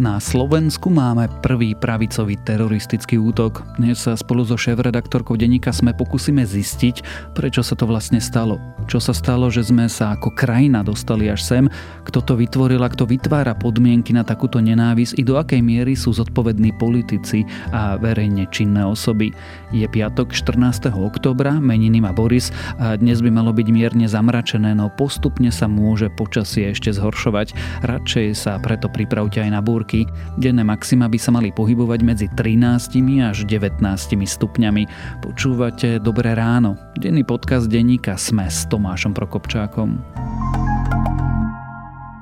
Na 0.00 0.16
Slovensku 0.16 0.88
máme 0.88 1.28
prvý 1.44 1.76
pravicový 1.76 2.40
teroristický 2.48 3.20
útok. 3.20 3.60
Dnes 3.76 4.00
sa 4.00 4.16
spolu 4.16 4.48
so 4.48 4.56
šéf-redaktorkou 4.56 5.36
denníka 5.36 5.76
sme 5.76 5.92
pokúsime 5.92 6.40
zistiť, 6.40 7.04
prečo 7.36 7.60
sa 7.60 7.76
to 7.76 7.84
vlastne 7.84 8.16
stalo. 8.16 8.56
Čo 8.88 8.96
sa 8.96 9.12
stalo, 9.12 9.52
že 9.52 9.60
sme 9.60 9.92
sa 9.92 10.16
ako 10.16 10.32
krajina 10.32 10.80
dostali 10.80 11.28
až 11.28 11.44
sem, 11.44 11.68
kto 12.08 12.24
to 12.24 12.32
vytvoril 12.32 12.80
a 12.80 12.88
kto 12.88 13.04
vytvára 13.04 13.52
podmienky 13.52 14.16
na 14.16 14.24
takúto 14.24 14.56
nenávisť 14.56 15.20
i 15.20 15.22
do 15.22 15.36
akej 15.36 15.60
miery 15.60 15.92
sú 15.92 16.16
zodpovední 16.16 16.80
politici 16.80 17.44
a 17.68 18.00
verejne 18.00 18.48
činné 18.48 18.80
osoby. 18.80 19.36
Je 19.68 19.84
piatok 19.84 20.32
14. 20.32 20.96
oktobra, 20.96 21.60
meniny 21.60 22.00
má 22.00 22.16
Boris 22.16 22.48
a 22.80 22.96
dnes 22.96 23.20
by 23.20 23.28
malo 23.28 23.52
byť 23.52 23.68
mierne 23.68 24.08
zamračené, 24.08 24.72
no 24.72 24.88
postupne 24.88 25.52
sa 25.52 25.68
môže 25.68 26.08
počasie 26.08 26.72
ešte 26.72 26.88
zhoršovať. 26.88 27.52
Radšej 27.84 28.26
sa 28.32 28.56
preto 28.64 28.88
pripravte 28.88 29.44
aj 29.44 29.52
na 29.52 29.60
búrky 29.60 29.89
roky. 29.90 30.06
Denné 30.38 30.62
maxima 30.62 31.10
by 31.10 31.18
sa 31.18 31.34
mali 31.34 31.50
pohybovať 31.50 32.00
medzi 32.06 32.26
13 32.30 33.26
až 33.26 33.42
19 33.42 33.82
stupňami. 34.22 34.82
Počúvate 35.18 35.98
Dobré 35.98 36.38
ráno. 36.38 36.78
Denný 36.94 37.26
podcast 37.26 37.66
denníka 37.66 38.14
Sme 38.14 38.46
s 38.46 38.70
Tomášom 38.70 39.10
Prokopčákom. 39.10 39.98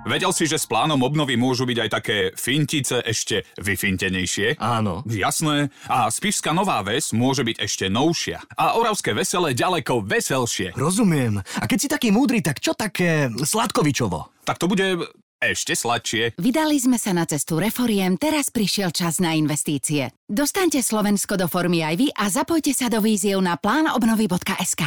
Vedel 0.08 0.32
si, 0.32 0.48
že 0.48 0.56
s 0.56 0.64
plánom 0.64 0.96
obnovy 1.04 1.36
môžu 1.36 1.68
byť 1.68 1.78
aj 1.84 1.90
také 1.92 2.16
fintice 2.32 3.04
ešte 3.04 3.44
vyfintenejšie? 3.60 4.56
Áno. 4.56 5.04
Jasné. 5.04 5.68
A 5.84 6.08
Spišská 6.08 6.56
Nová 6.56 6.80
Ves 6.80 7.12
môže 7.12 7.44
byť 7.44 7.60
ešte 7.60 7.92
novšia. 7.92 8.40
A 8.56 8.80
Oravské 8.80 9.12
veselé 9.12 9.52
ďaleko 9.52 10.00
veselšie. 10.08 10.72
Rozumiem. 10.72 11.44
A 11.60 11.64
keď 11.68 11.78
si 11.78 11.88
taký 11.92 12.08
múdry, 12.08 12.40
tak 12.40 12.64
čo 12.64 12.72
také 12.72 13.28
Sladkovičovo? 13.36 14.32
Tak 14.48 14.56
to 14.56 14.64
bude 14.64 15.12
ešte 15.38 15.74
sladšie. 15.78 16.38
Vydali 16.38 16.78
sme 16.78 16.98
sa 16.98 17.14
na 17.14 17.22
cestu 17.26 17.62
reforiem, 17.62 18.18
teraz 18.18 18.50
prišiel 18.50 18.90
čas 18.90 19.22
na 19.22 19.34
investície. 19.38 20.10
Dostaňte 20.26 20.82
Slovensko 20.82 21.38
do 21.38 21.46
formy 21.46 21.82
aj 21.82 21.94
vy 21.98 22.06
a 22.14 22.26
zapojte 22.30 22.74
sa 22.74 22.90
do 22.90 22.98
víziev 22.98 23.38
na 23.38 23.54
plánobnovy.sk. 23.54 24.82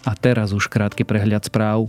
A 0.00 0.12
teraz 0.18 0.50
už 0.50 0.66
krátky 0.66 1.06
prehľad 1.06 1.46
správ. 1.46 1.86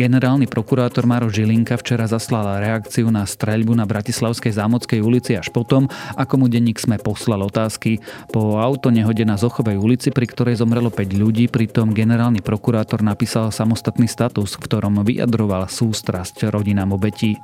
Generálny 0.00 0.48
prokurátor 0.48 1.04
Maro 1.04 1.28
Žilinka 1.28 1.76
včera 1.76 2.08
zaslal 2.08 2.64
reakciu 2.64 3.12
na 3.12 3.28
streľbu 3.28 3.76
na 3.76 3.84
Bratislavskej 3.84 4.56
zámodskej 4.56 5.04
ulici 5.04 5.36
až 5.36 5.52
potom, 5.52 5.92
ako 6.16 6.40
mu 6.40 6.46
denník 6.48 6.80
sme 6.80 6.96
poslal 6.96 7.44
otázky. 7.44 8.00
Po 8.32 8.56
auto 8.56 8.88
nehode 8.88 9.28
na 9.28 9.36
Zochovej 9.36 9.76
ulici, 9.76 10.08
pri 10.08 10.24
ktorej 10.24 10.56
zomrelo 10.56 10.88
5 10.88 11.04
ľudí, 11.20 11.52
pritom 11.52 11.92
generálny 11.92 12.40
prokurátor 12.40 13.04
napísal 13.04 13.52
samostatný 13.52 14.08
status, 14.08 14.56
v 14.56 14.64
ktorom 14.64 15.04
vyjadroval 15.04 15.68
sústrasť 15.68 16.48
rodinám 16.48 16.96
obetí. 16.96 17.36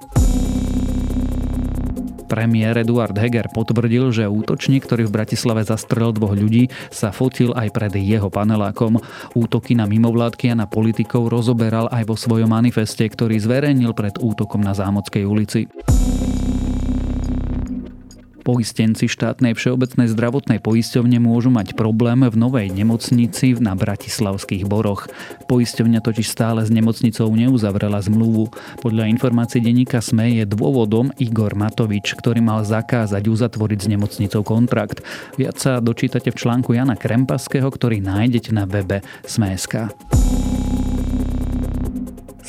Premiér 2.26 2.82
Eduard 2.82 3.14
Heger 3.14 3.46
potvrdil, 3.54 4.10
že 4.10 4.26
útočník, 4.26 4.82
ktorý 4.82 5.06
v 5.06 5.14
Bratislave 5.22 5.62
zastrelil 5.62 6.10
dvoch 6.10 6.34
ľudí, 6.34 6.68
sa 6.90 7.14
fotil 7.14 7.54
aj 7.54 7.70
pred 7.70 7.94
jeho 7.96 8.26
panelákom. 8.26 8.98
Útoky 9.38 9.78
na 9.78 9.86
mimovládky 9.86 10.50
a 10.52 10.58
na 10.58 10.66
politikov 10.66 11.30
rozoberal 11.30 11.86
aj 11.94 12.02
vo 12.04 12.18
svojom 12.18 12.50
manifeste, 12.50 13.06
ktorý 13.06 13.38
zverejnil 13.38 13.94
pred 13.94 14.18
útokom 14.18 14.60
na 14.60 14.74
Zámodskej 14.74 15.22
ulici. 15.22 15.70
Poistenci 18.46 19.10
štátnej 19.10 19.58
všeobecnej 19.58 20.06
zdravotnej 20.06 20.62
poisťovne 20.62 21.18
môžu 21.18 21.50
mať 21.50 21.74
problém 21.74 22.22
v 22.22 22.36
novej 22.38 22.70
nemocnici 22.70 23.58
na 23.58 23.74
Bratislavských 23.74 24.62
boroch. 24.70 25.10
Poisťovňa 25.50 25.98
totiž 25.98 26.30
stále 26.30 26.62
s 26.62 26.70
nemocnicou 26.70 27.26
neuzavrela 27.34 27.98
zmluvu. 27.98 28.54
Podľa 28.86 29.10
informácií 29.10 29.58
denníka 29.58 29.98
SME 29.98 30.38
je 30.38 30.44
dôvodom 30.46 31.10
Igor 31.18 31.58
Matovič, 31.58 32.14
ktorý 32.14 32.38
mal 32.38 32.62
zakázať 32.62 33.26
uzatvoriť 33.26 33.78
s 33.82 33.90
nemocnicou 33.90 34.46
kontrakt. 34.46 35.02
Viac 35.34 35.58
sa 35.58 35.82
dočítate 35.82 36.30
v 36.30 36.38
článku 36.38 36.70
Jana 36.70 36.94
Krempaského, 36.94 37.66
ktorý 37.66 37.98
nájdete 37.98 38.54
na 38.54 38.62
webe 38.62 39.02
Sme.sk. 39.26 39.90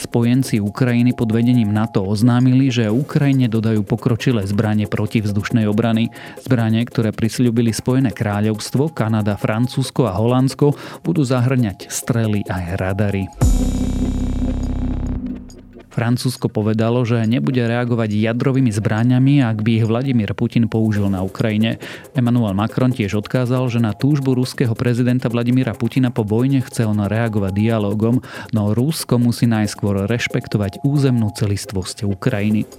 Spojenci 0.08 0.64
Ukrajiny 0.64 1.12
pod 1.12 1.36
vedením 1.36 1.76
NATO 1.76 2.00
oznámili, 2.00 2.72
že 2.72 2.88
Ukrajine 2.88 3.52
dodajú 3.52 3.84
pokročilé 3.84 4.48
zbranie 4.48 4.88
protivzdušnej 4.88 5.68
obrany. 5.68 6.16
Zbranie, 6.40 6.88
ktoré 6.88 7.12
prisľubili 7.12 7.76
Spojené 7.76 8.16
kráľovstvo, 8.16 8.96
Kanada, 8.96 9.36
Francúzsko 9.36 10.08
a 10.08 10.16
Holandsko, 10.16 10.80
budú 11.04 11.28
zahrňať 11.28 11.92
strely 11.92 12.48
aj 12.48 12.64
radary. 12.80 13.28
Francúzsko 15.98 16.46
povedalo, 16.46 17.02
že 17.02 17.26
nebude 17.26 17.58
reagovať 17.58 18.14
jadrovými 18.14 18.70
zbraňami, 18.70 19.42
ak 19.42 19.66
by 19.66 19.82
ich 19.82 19.86
Vladimír 19.90 20.38
Putin 20.38 20.70
použil 20.70 21.10
na 21.10 21.26
Ukrajine. 21.26 21.82
Emmanuel 22.14 22.54
Macron 22.54 22.94
tiež 22.94 23.18
odkázal, 23.18 23.66
že 23.74 23.82
na 23.82 23.98
túžbu 23.98 24.38
ruského 24.38 24.78
prezidenta 24.78 25.26
Vladimíra 25.26 25.74
Putina 25.74 26.14
po 26.14 26.22
vojne 26.22 26.62
chce 26.62 26.86
on 26.86 27.02
reagovať 27.02 27.50
dialogom, 27.50 28.22
no 28.54 28.78
Rusko 28.78 29.18
musí 29.18 29.50
najskôr 29.50 30.06
rešpektovať 30.06 30.86
územnú 30.86 31.34
celistvosť 31.34 32.06
Ukrajiny. 32.06 32.70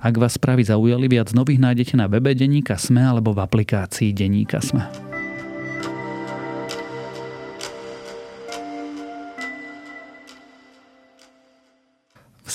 Ak 0.00 0.16
vás 0.16 0.40
správy 0.40 0.64
zaujali, 0.64 1.04
viac 1.04 1.36
nových 1.36 1.60
nájdete 1.60 2.00
na 2.00 2.08
webe 2.08 2.32
Deníka 2.32 2.80
Sme 2.80 3.04
alebo 3.04 3.36
v 3.36 3.44
aplikácii 3.44 4.16
Deníka 4.16 4.64
Sme. 4.64 5.11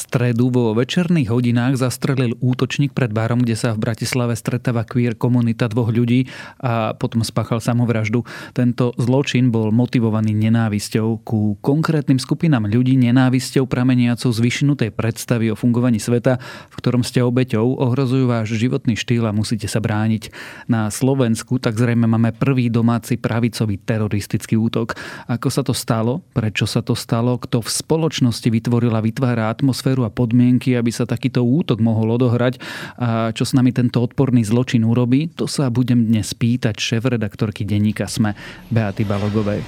Stredu 0.07 0.47
vo 0.47 0.71
večerných 0.71 1.27
hodinách 1.27 1.75
zastrelil 1.75 2.39
útočník 2.39 2.95
pred 2.95 3.11
barom, 3.11 3.43
kde 3.43 3.59
sa 3.59 3.75
v 3.75 3.83
Bratislave 3.83 4.39
stretáva 4.39 4.87
queer 4.87 5.19
komunita 5.19 5.67
dvoch 5.67 5.91
ľudí 5.91 6.31
a 6.63 6.95
potom 6.95 7.27
spáchal 7.27 7.59
samovraždu. 7.59 8.23
Tento 8.55 8.95
zločin 8.95 9.51
bol 9.51 9.75
motivovaný 9.75 10.31
nenávisťou 10.31 11.27
ku 11.27 11.59
konkrétnym 11.59 12.23
skupinám 12.23 12.71
ľudí, 12.71 12.95
nenávisťou 12.95 13.67
prameniacou 13.67 14.31
z 14.31 14.39
vyšinutej 14.39 14.95
predstavy 14.95 15.51
o 15.51 15.59
fungovaní 15.59 15.99
sveta, 15.99 16.39
v 16.71 16.75
ktorom 16.79 17.03
ste 17.03 17.19
obeťou, 17.19 17.75
ohrozujú 17.75 18.31
váš 18.31 18.55
životný 18.55 18.95
štýl 18.95 19.27
a 19.27 19.35
musíte 19.35 19.67
sa 19.67 19.83
brániť. 19.83 20.31
Na 20.71 20.87
Slovensku 20.87 21.59
tak 21.59 21.75
zrejme 21.75 22.07
máme 22.07 22.31
prvý 22.31 22.71
domáci 22.71 23.19
pravicový 23.19 23.75
teroristický 23.75 24.55
útok. 24.55 24.95
Ako 25.27 25.51
sa 25.51 25.67
to 25.67 25.75
stalo? 25.75 26.23
Prečo 26.31 26.63
sa 26.63 26.79
to 26.79 26.95
stalo? 26.95 27.35
Kto 27.35 27.59
v 27.59 27.67
spoločnosti 27.67 28.47
vytvoril 28.47 28.95
a 28.95 29.03
vytvára 29.03 29.51
atmosféru 29.51 29.96
a 30.03 30.13
podmienky, 30.13 30.75
aby 30.75 30.91
sa 30.91 31.07
takýto 31.07 31.41
útok 31.45 31.79
mohol 31.79 32.19
odohrať 32.19 32.59
a 32.99 33.31
čo 33.31 33.47
s 33.47 33.55
nami 33.55 33.71
tento 33.71 34.03
odporný 34.03 34.43
zločin 34.43 34.83
urobí, 34.83 35.31
to 35.31 35.47
sa 35.47 35.71
budem 35.71 36.05
dnes 36.05 36.33
pýtať 36.35 36.75
šéf-redaktorky 36.77 37.63
denníka 37.63 38.05
SME 38.05 38.35
Beaty 38.69 39.07
Balogovej. 39.07 39.61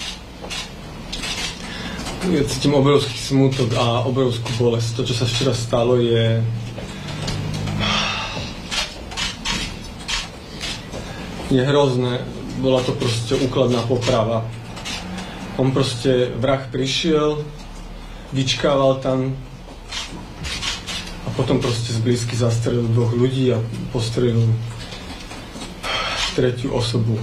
Ja 2.19 2.43
cítim 2.43 2.75
obrovský 2.75 3.15
smutok 3.15 3.71
a 3.79 4.03
obrovskú 4.03 4.51
bolesť. 4.59 4.99
To, 4.99 5.01
čo 5.07 5.15
sa 5.15 5.23
včera 5.23 5.55
stalo, 5.55 5.95
je... 5.95 6.43
Je 11.47 11.61
hrozné. 11.63 12.19
Bola 12.59 12.83
to 12.83 12.91
proste 12.99 13.39
úkladná 13.39 13.79
poprava. 13.87 14.43
On 15.55 15.71
proste, 15.71 16.35
vrah 16.35 16.59
prišiel, 16.67 17.39
vyčkával 18.35 18.99
tam, 18.99 19.39
potom 21.39 21.63
proste 21.63 21.95
z 21.95 22.03
blízky 22.03 22.35
zastrelil 22.35 22.83
dvoch 22.91 23.15
ľudí 23.15 23.55
a 23.55 23.63
postrelil 23.95 24.43
tretiu 26.35 26.75
osobu. 26.75 27.15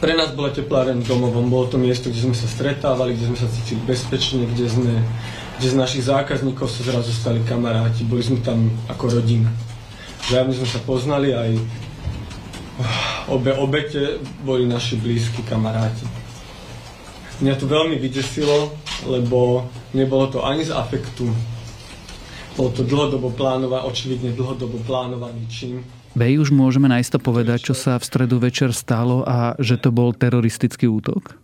Pre 0.00 0.16
nás 0.16 0.32
bola 0.32 0.48
tepláren 0.48 1.04
domovom, 1.04 1.52
bolo 1.52 1.68
to 1.68 1.76
miesto, 1.76 2.08
kde 2.08 2.32
sme 2.32 2.32
sa 2.32 2.48
stretávali, 2.48 3.20
kde 3.20 3.28
sme 3.28 3.38
sa 3.38 3.52
cítili 3.52 3.84
bezpečne, 3.84 4.48
kde, 4.48 4.64
sme, 4.64 5.04
kde 5.60 5.68
z 5.68 5.76
našich 5.76 6.08
zákazníkov 6.08 6.72
sa 6.72 6.80
zrazu 6.88 7.12
stali 7.12 7.44
kamaráti, 7.44 8.08
boli 8.08 8.24
sme 8.24 8.40
tam 8.40 8.72
ako 8.88 9.20
rodina. 9.20 9.52
Vzájomne 10.32 10.56
sme 10.56 10.68
sa 10.72 10.80
poznali 10.88 11.36
aj 11.36 11.52
obe 13.28 13.52
obete 13.60 14.24
boli 14.40 14.64
naši 14.64 14.96
blízki 14.96 15.44
kamaráti. 15.44 16.08
Mňa 17.44 17.60
to 17.60 17.68
veľmi 17.68 18.00
vydesilo, 18.00 18.72
lebo 19.04 19.68
nebolo 19.92 20.32
to 20.32 20.40
ani 20.40 20.64
z 20.64 20.72
afektu, 20.72 21.28
bol 22.56 22.68
to 22.72 22.84
dlhodobo 22.84 23.32
plánovaný, 23.32 23.82
očividne 23.88 24.30
dlhodobo 24.36 24.80
plánovaný 24.84 25.42
čin. 25.48 25.80
Bej, 26.12 26.44
už 26.44 26.52
môžeme 26.52 26.92
najisto 26.92 27.16
povedať, 27.16 27.72
čo 27.72 27.74
sa 27.74 27.96
v 27.96 28.04
stredu 28.04 28.36
večer 28.36 28.76
stalo 28.76 29.24
a 29.24 29.56
že 29.56 29.80
to 29.80 29.88
bol 29.88 30.12
teroristický 30.12 30.84
útok? 30.84 31.40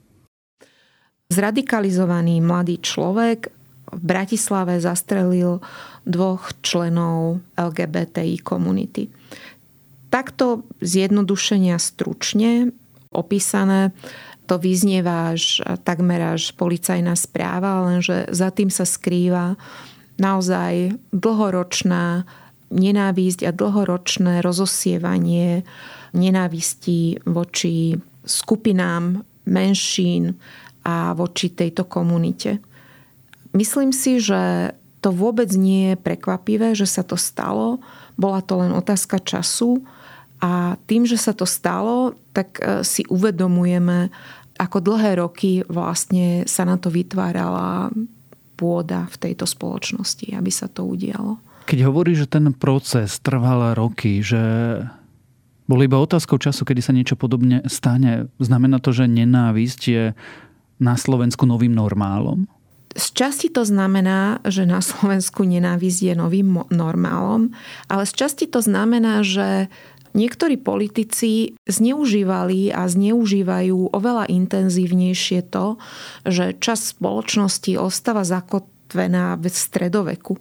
Zradikalizovaný 1.32 2.44
mladý 2.44 2.80
človek 2.80 3.48
v 3.88 4.00
Bratislave 4.04 4.76
zastrelil 4.80 5.64
dvoch 6.04 6.52
členov 6.60 7.40
LGBTI 7.56 8.44
komunity. 8.44 9.08
Takto 10.08 10.68
zjednodušenia 10.84 11.76
stručne 11.80 12.72
opísané. 13.12 13.96
To 14.48 14.56
vyznieva 14.56 15.36
až 15.36 15.60
takmer 15.84 16.36
až 16.36 16.56
policajná 16.56 17.12
správa, 17.16 17.84
lenže 17.88 18.28
za 18.32 18.48
tým 18.48 18.72
sa 18.72 18.88
skrýva 18.88 19.56
naozaj 20.18 20.98
dlhoročná 21.14 22.26
nenávisť 22.68 23.48
a 23.48 23.50
dlhoročné 23.54 24.44
rozosievanie 24.44 25.64
nenávistí 26.12 27.16
voči 27.24 27.96
skupinám 28.28 29.24
menšín 29.48 30.36
a 30.84 31.16
voči 31.16 31.48
tejto 31.48 31.88
komunite. 31.88 32.60
Myslím 33.56 33.96
si, 33.96 34.20
že 34.20 34.76
to 35.00 35.14
vôbec 35.14 35.48
nie 35.56 35.94
je 35.94 35.96
prekvapivé, 35.96 36.76
že 36.76 36.84
sa 36.84 37.00
to 37.00 37.16
stalo. 37.16 37.80
Bola 38.20 38.44
to 38.44 38.60
len 38.60 38.74
otázka 38.74 39.22
času 39.22 39.80
a 40.42 40.76
tým, 40.84 41.06
že 41.08 41.16
sa 41.16 41.32
to 41.32 41.46
stalo, 41.48 42.18
tak 42.34 42.58
e, 42.58 42.82
si 42.84 43.06
uvedomujeme, 43.08 44.10
ako 44.58 44.78
dlhé 44.82 45.22
roky 45.22 45.62
vlastne 45.70 46.42
sa 46.44 46.66
na 46.66 46.76
to 46.76 46.90
vytvárala 46.90 47.94
pôda 48.58 49.06
v 49.14 49.30
tejto 49.30 49.46
spoločnosti, 49.46 50.34
aby 50.34 50.50
sa 50.50 50.66
to 50.66 50.82
udialo. 50.82 51.38
Keď 51.70 51.78
hovorí, 51.86 52.18
že 52.18 52.26
ten 52.26 52.50
proces 52.50 53.22
trval 53.22 53.78
roky, 53.78 54.18
že 54.18 54.42
bol 55.68 55.78
iba 55.84 56.00
otázkou 56.00 56.40
času, 56.40 56.64
kedy 56.64 56.80
sa 56.80 56.96
niečo 56.96 57.14
podobne 57.14 57.62
stane, 57.68 58.26
znamená 58.42 58.80
to, 58.82 58.90
že 58.90 59.06
nenávisť 59.06 59.80
je 59.84 60.04
na 60.80 60.94
Slovensku 60.96 61.44
novým 61.44 61.76
normálom? 61.76 62.48
Z 62.96 63.14
časti 63.14 63.52
to 63.52 63.68
znamená, 63.68 64.40
že 64.48 64.64
na 64.64 64.80
Slovensku 64.80 65.44
nenávisť 65.44 66.00
je 66.08 66.14
novým 66.16 66.64
normálom, 66.72 67.52
ale 67.86 68.08
z 68.08 68.12
časti 68.16 68.48
to 68.48 68.64
znamená, 68.64 69.20
že 69.20 69.68
niektorí 70.12 70.60
politici 70.60 71.58
zneužívali 71.66 72.72
a 72.72 72.86
zneužívajú 72.86 73.92
oveľa 73.92 74.28
intenzívnejšie 74.30 75.48
to, 75.48 75.76
že 76.24 76.56
čas 76.62 76.94
spoločnosti 76.94 77.76
ostáva 77.80 78.22
zakotvená 78.24 79.36
v 79.36 79.44
stredoveku. 79.48 80.38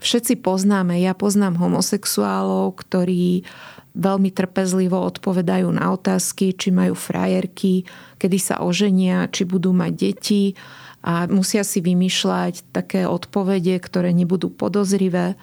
Všetci 0.00 0.40
poznáme, 0.40 0.96
ja 0.96 1.12
poznám 1.12 1.60
homosexuálov, 1.60 2.72
ktorí 2.80 3.44
veľmi 3.92 4.30
trpezlivo 4.30 4.96
odpovedajú 4.96 5.68
na 5.74 5.92
otázky, 5.92 6.54
či 6.54 6.70
majú 6.70 6.94
frajerky, 6.94 7.84
kedy 8.16 8.38
sa 8.38 8.62
oženia, 8.62 9.28
či 9.28 9.44
budú 9.44 9.74
mať 9.74 9.92
deti 9.92 10.54
a 11.00 11.24
musia 11.26 11.64
si 11.64 11.80
vymýšľať 11.80 12.76
také 12.76 13.08
odpovede, 13.08 13.76
ktoré 13.80 14.12
nebudú 14.12 14.52
podozrivé. 14.52 15.34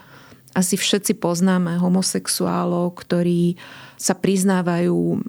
Asi 0.58 0.74
všetci 0.74 1.22
poznáme 1.22 1.78
homosexuálov, 1.78 2.98
ktorí 2.98 3.62
sa 3.94 4.18
priznávajú 4.18 5.22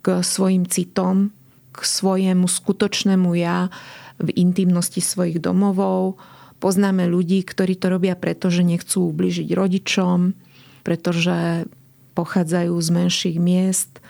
k 0.00 0.06
svojim 0.24 0.64
citom, 0.64 1.36
k 1.76 1.80
svojemu 1.84 2.48
skutočnému 2.48 3.36
ja 3.36 3.68
v 4.16 4.32
intimnosti 4.40 5.04
svojich 5.04 5.36
domovov. 5.36 6.16
Poznáme 6.64 7.04
ľudí, 7.04 7.44
ktorí 7.44 7.76
to 7.76 7.92
robia 7.92 8.16
preto, 8.16 8.48
že 8.48 8.64
nechcú 8.64 9.12
ubližiť 9.12 9.52
rodičom, 9.52 10.32
pretože 10.80 11.68
pochádzajú 12.16 12.72
z 12.72 12.88
menších 12.88 13.36
miest 13.36 14.00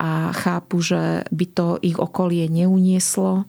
a 0.00 0.32
chápu, 0.32 0.80
že 0.80 1.28
by 1.28 1.46
to 1.52 1.66
ich 1.84 2.00
okolie 2.00 2.48
neunieslo. 2.48 3.44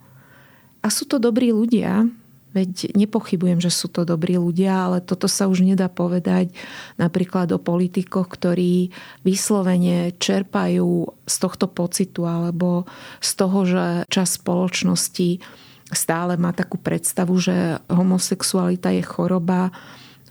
A 0.83 0.87
sú 0.91 1.07
to 1.07 1.23
dobrí 1.23 1.55
ľudia, 1.55 2.11
veď 2.55 2.95
nepochybujem, 2.95 3.59
že 3.59 3.67
sú 3.67 3.91
to 3.91 4.07
dobrí 4.07 4.39
ľudia, 4.39 4.87
ale 4.87 4.97
toto 5.03 5.27
sa 5.27 5.51
už 5.51 5.67
nedá 5.67 5.91
povedať 5.91 6.55
napríklad 6.95 7.51
o 7.51 7.59
politikoch, 7.59 8.31
ktorí 8.31 8.95
vyslovene 9.27 10.15
čerpajú 10.15 11.11
z 11.27 11.35
tohto 11.35 11.67
pocitu 11.67 12.23
alebo 12.23 12.87
z 13.19 13.31
toho, 13.35 13.59
že 13.67 13.85
čas 14.07 14.39
spoločnosti 14.39 15.43
stále 15.91 16.39
má 16.39 16.55
takú 16.55 16.79
predstavu, 16.79 17.35
že 17.37 17.83
homosexualita 17.91 18.89
je 18.95 19.03
choroba. 19.05 19.69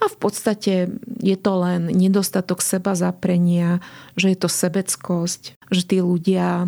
A 0.03 0.05
v 0.11 0.17
podstate 0.19 0.91
je 1.23 1.37
to 1.39 1.53
len 1.63 1.87
nedostatok 1.93 2.59
seba 2.59 2.99
zaprenia, 2.99 3.79
že 4.19 4.35
je 4.35 4.39
to 4.41 4.51
sebeckosť, 4.51 5.55
že 5.71 5.83
tí 5.87 6.03
ľudia 6.03 6.67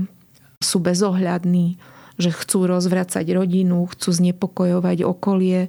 sú 0.62 0.78
bezohľadní, 0.78 1.80
že 2.16 2.32
chcú 2.32 2.64
rozvracať 2.64 3.24
rodinu, 3.32 3.84
chcú 3.92 4.10
znepokojovať 4.12 5.04
okolie. 5.04 5.68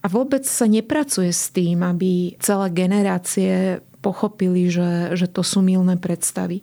A 0.00 0.06
vôbec 0.08 0.44
sa 0.44 0.68
nepracuje 0.68 1.32
s 1.32 1.48
tým, 1.52 1.84
aby 1.84 2.36
celé 2.40 2.66
generácie 2.72 3.80
pochopili, 4.04 4.68
že, 4.68 5.16
že 5.16 5.28
to 5.28 5.40
sú 5.40 5.64
milné 5.64 5.96
predstavy. 5.96 6.60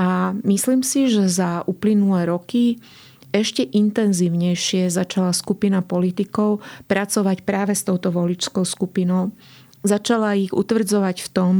A 0.00 0.32
myslím 0.46 0.80
si, 0.80 1.12
že 1.12 1.28
za 1.28 1.66
uplynulé 1.68 2.24
roky 2.24 2.80
ešte 3.28 3.60
intenzívnejšie 3.60 4.88
začala 4.88 5.36
skupina 5.36 5.84
politikov 5.84 6.64
pracovať 6.88 7.44
práve 7.44 7.76
s 7.76 7.84
touto 7.84 8.08
voličskou 8.08 8.64
skupinou. 8.64 9.36
Začala 9.84 10.32
ich 10.38 10.56
utvrdzovať 10.56 11.16
v 11.20 11.28
tom, 11.28 11.54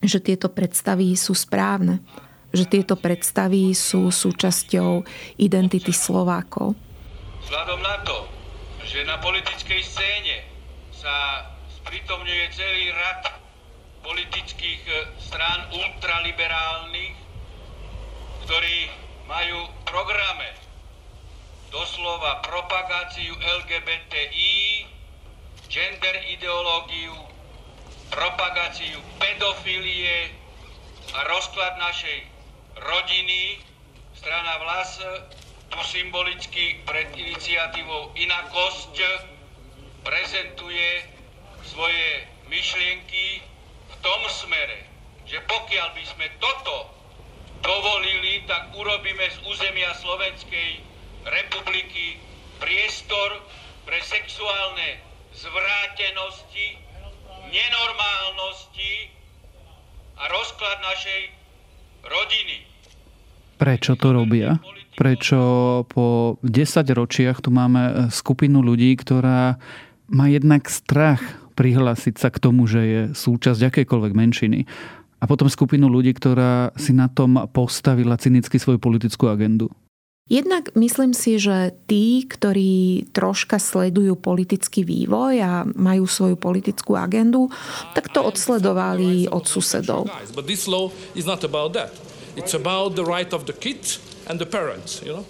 že 0.00 0.22
tieto 0.22 0.48
predstavy 0.48 1.12
sú 1.18 1.36
správne 1.36 2.00
že 2.52 2.64
tieto 2.64 2.96
predstavy 2.96 3.76
sú 3.76 4.08
súčasťou 4.08 5.04
identity 5.36 5.92
Slovákov. 5.92 6.72
Vzhľadom 7.44 7.80
na 7.80 7.96
to, 8.04 8.18
že 8.88 9.04
na 9.04 9.20
politickej 9.20 9.80
scéne 9.84 10.36
sa 10.92 11.44
spritomňuje 11.80 12.44
celý 12.52 12.92
rad 12.96 13.20
politických 14.00 14.82
e, 14.88 14.92
strán 15.20 15.68
ultraliberálnych, 15.72 17.16
ktorí 18.48 18.78
majú 19.28 19.68
programe 19.84 20.56
doslova 21.68 22.40
propagáciu 22.40 23.36
LGBTI, 23.36 24.88
gender 25.68 26.16
ideológiu, 26.32 27.12
propagáciu 28.08 28.96
pedofilie 29.20 30.32
a 31.12 31.28
rozklad 31.28 31.76
našej 31.76 32.37
rodiny, 32.82 33.58
strana 34.14 34.58
Vlas 34.62 35.02
tu 35.68 35.80
symbolicky 35.84 36.80
pred 36.88 37.12
iniciatívou 37.14 38.14
Inakosť 38.16 38.96
prezentuje 40.02 41.04
svoje 41.66 42.06
myšlienky 42.48 43.44
v 43.88 43.94
tom 44.00 44.20
smere, 44.30 44.88
že 45.28 45.42
pokiaľ 45.44 45.88
by 45.92 46.04
sme 46.08 46.26
toto 46.40 46.88
dovolili, 47.60 48.46
tak 48.48 48.72
urobíme 48.72 49.26
z 49.28 49.36
územia 49.44 49.92
Slovenskej 49.98 50.80
republiky 51.28 52.16
priestor 52.62 53.44
pre 53.84 54.00
sexuálne 54.00 55.02
zvrátenosti, 55.36 56.80
nenormálnosti 57.52 58.94
a 60.18 60.24
rozklad 60.32 60.78
našej 60.82 61.22
rodiny. 62.04 62.67
Prečo 63.58 63.98
to 63.98 64.14
robia? 64.14 64.62
Prečo 64.94 65.38
po 65.90 66.38
10 66.46 66.46
ročiach 66.94 67.42
tu 67.42 67.50
máme 67.50 67.82
e, 67.82 67.92
skupinu 68.14 68.62
ľudí, 68.62 68.94
ktorá 68.94 69.58
má 70.08 70.26
jednak 70.30 70.70
strach 70.70 71.20
prihlásiť 71.58 72.14
sa 72.22 72.30
k 72.30 72.38
tomu, 72.38 72.70
že 72.70 72.80
je 72.86 73.02
súčasť 73.18 73.66
akejkoľvek 73.74 74.12
menšiny. 74.14 74.62
A 75.18 75.26
potom 75.26 75.50
skupinu 75.50 75.90
ľudí, 75.90 76.14
ktorá 76.14 76.70
si 76.78 76.94
na 76.94 77.10
tom 77.10 77.34
postavila 77.50 78.14
cynicky 78.14 78.62
svoju 78.62 78.78
politickú 78.78 79.26
agendu. 79.26 79.66
Jednak 80.28 80.76
myslím 80.76 81.16
si, 81.16 81.40
že 81.40 81.72
tí, 81.88 82.28
ktorí 82.28 83.08
troška 83.16 83.56
sledujú 83.56 84.12
politický 84.20 84.84
vývoj 84.84 85.34
a 85.40 85.64
majú 85.64 86.04
svoju 86.04 86.36
politickú 86.36 87.00
agendu, 87.00 87.48
tak 87.96 88.12
to 88.12 88.20
odsledovali 88.20 89.24
od 89.32 89.48
susedov. 89.48 90.04
It's 92.38 92.54
about 92.54 92.94
the 92.94 93.02
right 93.02 93.34
of 93.34 93.50
the 93.50 93.52
kid 93.52 93.82
and 94.30 94.38
the 94.38 94.46
parents, 94.46 95.02
you 95.02 95.10
know? 95.10 95.26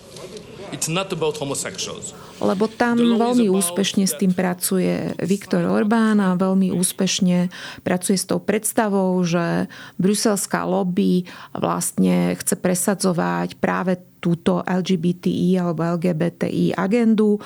It's 0.68 0.92
not 0.92 1.08
about 1.08 1.40
homosexuals. 1.40 2.12
Lebo 2.44 2.68
tam 2.68 3.00
veľmi 3.00 3.48
úspešne 3.48 4.04
s 4.04 4.14
tým 4.20 4.36
pracuje 4.36 5.16
Viktor 5.16 5.64
Orbán 5.64 6.20
a 6.20 6.36
veľmi 6.36 6.68
úspešne 6.76 7.48
pracuje 7.80 8.20
s 8.20 8.28
tou 8.28 8.36
predstavou, 8.36 9.16
že 9.24 9.72
bruselská 9.96 10.68
lobby 10.68 11.24
vlastne 11.56 12.36
chce 12.36 12.60
presadzovať 12.60 13.56
práve 13.56 13.96
túto 14.20 14.60
LGBTI 14.68 15.56
alebo 15.56 15.88
LGBTI 15.96 16.76
agendu 16.76 17.40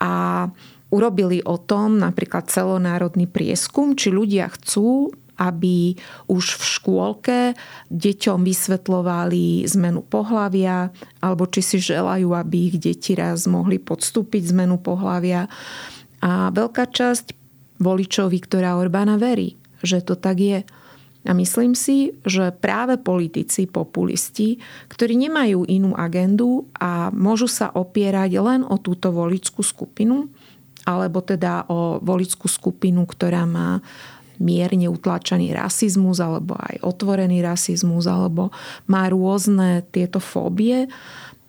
a 0.00 0.48
urobili 0.92 1.44
o 1.44 1.60
tom 1.60 2.00
napríklad 2.00 2.48
celonárodný 2.48 3.28
prieskum, 3.28 3.92
či 3.92 4.08
ľudia 4.08 4.48
chcú 4.48 5.12
aby 5.42 5.98
už 6.30 6.44
v 6.54 6.62
škôlke 6.62 7.38
deťom 7.90 8.46
vysvetľovali 8.46 9.66
zmenu 9.74 10.06
pohlavia, 10.06 10.94
alebo 11.18 11.50
či 11.50 11.66
si 11.66 11.78
želajú, 11.82 12.30
aby 12.30 12.70
ich 12.70 12.76
deti 12.78 13.18
raz 13.18 13.50
mohli 13.50 13.82
podstúpiť 13.82 14.54
zmenu 14.54 14.78
pohlavia. 14.78 15.50
A 16.22 16.54
veľká 16.54 16.86
časť 16.94 17.34
voličov 17.82 18.30
Viktora 18.30 18.78
Orbána 18.78 19.18
verí, 19.18 19.58
že 19.82 19.98
to 20.06 20.14
tak 20.14 20.38
je. 20.38 20.62
A 21.22 21.30
myslím 21.38 21.78
si, 21.78 22.18
že 22.26 22.50
práve 22.50 22.98
politici, 22.98 23.70
populisti, 23.70 24.58
ktorí 24.90 25.14
nemajú 25.14 25.66
inú 25.70 25.94
agendu 25.94 26.66
a 26.74 27.14
môžu 27.14 27.46
sa 27.46 27.70
opierať 27.70 28.42
len 28.42 28.60
o 28.66 28.78
túto 28.78 29.14
voličskú 29.14 29.62
skupinu, 29.62 30.26
alebo 30.82 31.22
teda 31.22 31.70
o 31.70 32.02
voličskú 32.02 32.50
skupinu, 32.50 33.06
ktorá 33.06 33.46
má 33.46 33.78
mierne 34.42 34.90
utlačený 34.90 35.54
rasizmus 35.54 36.18
alebo 36.18 36.58
aj 36.58 36.82
otvorený 36.82 37.40
rasizmus 37.40 38.10
alebo 38.10 38.50
má 38.90 39.06
rôzne 39.06 39.86
tieto 39.94 40.18
fóbie 40.18 40.90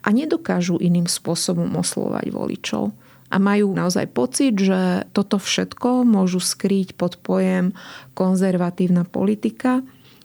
a 0.04 0.10
nedokážu 0.14 0.78
iným 0.78 1.10
spôsobom 1.10 1.74
oslovať 1.74 2.30
voličov. 2.30 2.94
A 3.34 3.42
majú 3.42 3.74
naozaj 3.74 4.14
pocit, 4.14 4.54
že 4.54 5.10
toto 5.10 5.42
všetko 5.42 6.06
môžu 6.06 6.38
skryť 6.38 6.94
pod 6.94 7.18
pojem 7.18 7.74
konzervatívna 8.14 9.10
politika, 9.10 9.82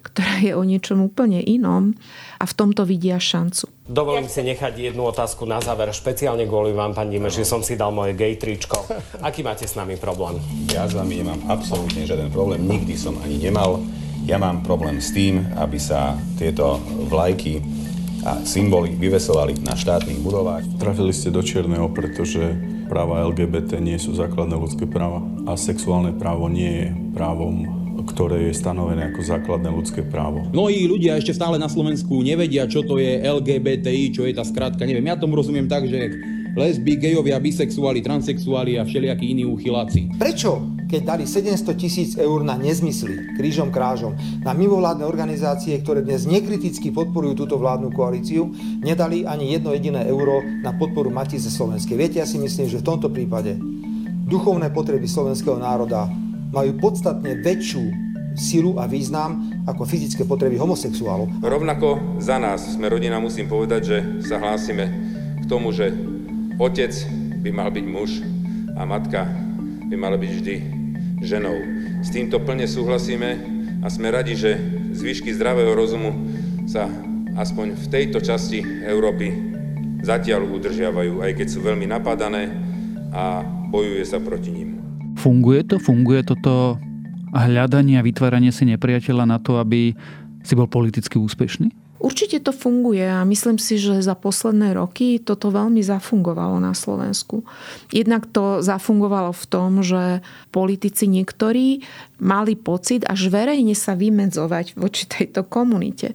ktorá 0.08 0.40
je 0.40 0.52
o 0.56 0.64
niečom 0.64 1.04
úplne 1.04 1.44
inom 1.44 1.92
a 2.40 2.44
v 2.48 2.52
tomto 2.56 2.88
vidia 2.88 3.20
šancu. 3.20 3.68
Dovolím 3.88 4.28
si 4.28 4.44
nechať 4.44 4.92
jednu 4.92 5.04
otázku 5.08 5.48
na 5.48 5.60
záver, 5.60 5.92
špeciálne 5.92 6.44
kvôli 6.44 6.76
vám, 6.76 6.92
pán 6.92 7.08
Dimeš, 7.08 7.40
že 7.40 7.48
som 7.48 7.60
si 7.64 7.76
dal 7.76 7.92
moje 7.92 8.16
gay 8.16 8.36
tričko. 8.36 8.84
Aký 9.24 9.40
máte 9.44 9.64
s 9.64 9.76
nami 9.76 9.96
problém? 9.96 10.40
Ja 10.72 10.84
s 10.84 10.92
vami 10.96 11.20
nemám 11.24 11.40
absolútne 11.48 12.04
žiaden 12.04 12.28
problém, 12.32 12.64
nikdy 12.64 12.96
som 12.96 13.16
ani 13.20 13.40
nemal. 13.40 13.80
Ja 14.28 14.36
mám 14.36 14.60
problém 14.60 15.00
s 15.00 15.12
tým, 15.16 15.40
aby 15.56 15.80
sa 15.80 16.16
tieto 16.36 16.76
vlajky 17.08 17.64
a 18.28 18.44
symboly 18.44 18.92
vyvesovali 18.92 19.56
na 19.64 19.72
štátnych 19.72 20.20
budovách. 20.20 20.66
Trafili 20.76 21.16
ste 21.16 21.32
do 21.32 21.40
čierneho, 21.40 21.88
pretože 21.88 22.52
práva 22.92 23.24
LGBT 23.24 23.80
nie 23.80 23.96
sú 23.96 24.12
základné 24.12 24.52
ľudské 24.52 24.84
práva 24.84 25.24
a 25.48 25.56
sexuálne 25.56 26.12
právo 26.12 26.52
nie 26.52 26.68
je 26.68 26.86
právom 27.16 27.88
ktoré 28.08 28.48
je 28.48 28.54
stanovené 28.56 29.12
ako 29.12 29.20
základné 29.20 29.68
ľudské 29.68 30.00
právo. 30.02 30.48
Mnohí 30.50 30.88
ľudia 30.88 31.20
ešte 31.20 31.36
stále 31.36 31.60
na 31.60 31.68
Slovensku 31.68 32.24
nevedia, 32.24 32.64
čo 32.64 32.80
to 32.80 32.96
je 32.96 33.20
LGBTI, 33.20 34.16
čo 34.16 34.24
je 34.24 34.32
tá 34.32 34.42
skratka. 34.42 34.88
Neviem, 34.88 35.04
ja 35.04 35.20
tomu 35.20 35.36
rozumiem 35.36 35.68
tak, 35.68 35.84
že 35.84 36.16
lesby, 36.58 36.98
gejovia, 36.98 37.38
bisexuáli, 37.38 38.02
transexuáli 38.02 38.80
a 38.80 38.82
všelijakí 38.82 39.30
iní 39.30 39.46
uchyláci. 39.46 40.10
Prečo, 40.18 40.74
keď 40.90 41.00
dali 41.04 41.24
700 41.28 41.76
tisíc 41.78 42.10
eur 42.18 42.42
na 42.42 42.58
nezmysly, 42.58 43.38
krížom 43.38 43.70
krážom, 43.70 44.18
na 44.42 44.56
mimovládne 44.56 45.06
organizácie, 45.06 45.78
ktoré 45.78 46.02
dnes 46.02 46.26
nekriticky 46.26 46.90
podporujú 46.90 47.46
túto 47.46 47.60
vládnu 47.60 47.94
koalíciu, 47.94 48.50
nedali 48.82 49.22
ani 49.22 49.54
jedno 49.54 49.70
jediné 49.70 50.08
euro 50.10 50.42
na 50.64 50.74
podporu 50.74 51.12
Matice 51.12 51.52
Slovenskej. 51.52 51.94
Viete, 51.94 52.18
ja 52.18 52.26
si 52.26 52.40
myslím, 52.40 52.66
že 52.66 52.82
v 52.82 52.88
tomto 52.88 53.12
prípade 53.12 53.54
duchovné 54.28 54.72
potreby 54.74 55.06
slovenského 55.06 55.56
národa 55.56 56.10
majú 56.52 56.76
podstatne 56.80 57.38
väčšiu 57.40 58.08
silu 58.38 58.78
a 58.78 58.86
význam 58.86 59.50
ako 59.66 59.82
fyzické 59.82 60.22
potreby 60.22 60.54
homosexuálov. 60.56 61.42
Rovnako 61.42 62.22
za 62.22 62.38
nás 62.38 62.62
sme 62.78 62.86
rodina, 62.86 63.18
musím 63.18 63.50
povedať, 63.50 63.80
že 63.82 63.98
sa 64.22 64.38
hlásime 64.38 64.86
k 65.42 65.44
tomu, 65.50 65.74
že 65.74 65.90
otec 66.56 66.94
by 67.42 67.50
mal 67.50 67.68
byť 67.74 67.86
muž 67.86 68.22
a 68.78 68.86
matka 68.86 69.26
by 69.90 69.96
mala 69.98 70.14
byť 70.14 70.30
vždy 70.38 70.56
ženou. 71.26 71.58
S 71.98 72.14
týmto 72.14 72.38
plne 72.38 72.70
súhlasíme 72.70 73.30
a 73.82 73.86
sme 73.90 74.14
radi, 74.14 74.38
že 74.38 74.54
zvyšky 74.94 75.34
zdravého 75.34 75.74
rozumu 75.74 76.14
sa 76.70 76.86
aspoň 77.34 77.74
v 77.74 77.86
tejto 77.90 78.22
časti 78.22 78.62
Európy 78.86 79.34
zatiaľ 80.02 80.46
udržiavajú, 80.46 81.26
aj 81.26 81.32
keď 81.34 81.46
sú 81.50 81.58
veľmi 81.62 81.90
napadané 81.90 82.54
a 83.10 83.42
bojuje 83.70 84.06
sa 84.06 84.22
proti 84.22 84.50
ním. 84.54 84.77
Funguje 85.18 85.66
to? 85.66 85.82
Funguje 85.82 86.22
toto 86.22 86.78
hľadanie 87.34 87.98
a 87.98 88.06
vytváranie 88.06 88.54
si 88.54 88.64
nepriateľa 88.70 89.25
na 89.26 89.38
to, 89.42 89.58
aby 89.58 89.92
si 90.46 90.52
bol 90.54 90.70
politicky 90.70 91.18
úspešný? 91.18 91.75
Určite 91.98 92.38
to 92.38 92.54
funguje 92.54 93.02
a 93.02 93.26
myslím 93.26 93.58
si, 93.58 93.75
že 93.75 93.98
za 93.98 94.14
posledné 94.14 94.78
roky 94.78 95.18
toto 95.18 95.50
veľmi 95.50 95.82
zafungovalo 95.82 96.62
na 96.62 96.70
Slovensku. 96.70 97.42
Jednak 97.90 98.30
to 98.30 98.62
zafungovalo 98.62 99.34
v 99.34 99.44
tom, 99.50 99.82
že 99.82 100.22
politici 100.54 101.10
niektorí 101.10 101.82
mali 102.22 102.54
pocit 102.54 103.02
až 103.02 103.34
verejne 103.34 103.75
sa 103.75 103.98
vymedzovať 103.98 104.78
voči 104.78 105.10
tejto 105.10 105.42
komunite. 105.50 106.14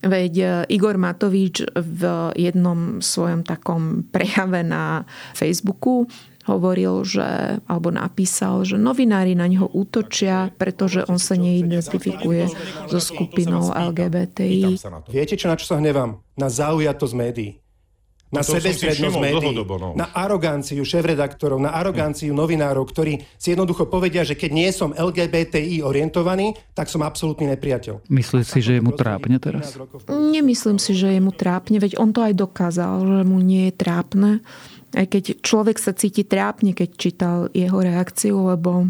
Veď 0.00 0.32
e, 0.38 0.46
Igor 0.72 0.96
Matovič 0.96 1.60
v 1.76 2.02
jednom 2.32 3.04
svojom 3.04 3.44
takom 3.44 4.08
prejave 4.08 4.64
na 4.64 5.04
Facebooku 5.36 6.08
hovoril, 6.48 7.04
že, 7.04 7.60
alebo 7.68 7.92
napísal, 7.92 8.64
že 8.64 8.80
novinári 8.80 9.36
na 9.36 9.44
neho 9.44 9.68
útočia, 9.68 10.48
pretože 10.56 11.04
on 11.04 11.20
sa 11.20 11.36
neidentifikuje 11.36 12.48
so 12.88 12.98
skupinou 12.98 13.68
LGBTI. 13.68 14.80
Viete, 15.12 15.36
čo 15.36 15.52
na 15.52 15.60
čo 15.60 15.68
sa 15.68 15.76
hnevám? 15.76 16.18
Na 16.40 16.48
zaujatosť 16.48 17.14
médií. 17.14 17.60
Na 18.28 18.44
no 18.44 18.60
sebestrednosť 18.60 19.16
médií, 19.16 19.56
no. 19.56 19.96
na 19.96 20.12
aroganciu 20.12 20.84
šéf-redaktorov, 20.84 21.56
na 21.64 21.72
aroganciu 21.72 22.36
novinárov, 22.36 22.84
ktorí 22.84 23.24
si 23.40 23.56
jednoducho 23.56 23.88
povedia, 23.88 24.20
že 24.20 24.36
keď 24.36 24.50
nie 24.52 24.68
som 24.68 24.92
LGBTI 24.92 25.80
orientovaný, 25.80 26.52
tak 26.76 26.92
som 26.92 27.00
absolútny 27.00 27.48
nepriateľ. 27.56 28.04
Myslíš 28.12 28.44
si, 28.44 28.60
že 28.60 28.76
je 28.76 28.82
mu 28.84 28.92
trápne 28.92 29.40
teraz? 29.40 29.80
Nemyslím 30.12 30.76
si, 30.76 30.92
že 30.92 31.16
je 31.16 31.20
mu 31.24 31.32
trápne, 31.32 31.80
veď 31.80 31.96
on 31.96 32.12
to 32.12 32.20
aj 32.20 32.36
dokázal, 32.36 33.00
že 33.00 33.20
mu 33.24 33.40
nie 33.40 33.72
je 33.72 33.74
trápne. 33.80 34.44
Aj 34.96 35.04
keď 35.04 35.44
človek 35.44 35.76
sa 35.76 35.92
cíti 35.92 36.24
trápne, 36.24 36.72
keď 36.72 36.88
čítal 36.96 37.38
jeho 37.52 37.80
reakciu, 37.80 38.40
lebo 38.48 38.88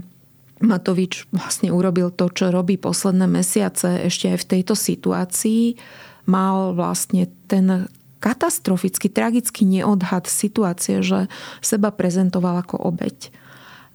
Matovič 0.59 1.27
vlastne 1.31 1.71
urobil 1.71 2.11
to, 2.11 2.31
čo 2.31 2.51
robí 2.51 2.79
posledné 2.79 3.27
mesiace 3.31 4.07
ešte 4.07 4.35
aj 4.35 4.39
v 4.43 4.49
tejto 4.59 4.75
situácii. 4.75 5.79
Mal 6.27 6.75
vlastne 6.75 7.31
ten 7.47 7.91
katastrofický, 8.19 9.07
tragický 9.11 9.63
neodhad 9.63 10.27
situácie, 10.27 11.03
že 11.03 11.31
seba 11.63 11.95
prezentoval 11.95 12.67
ako 12.67 12.91
obeď. 12.91 13.31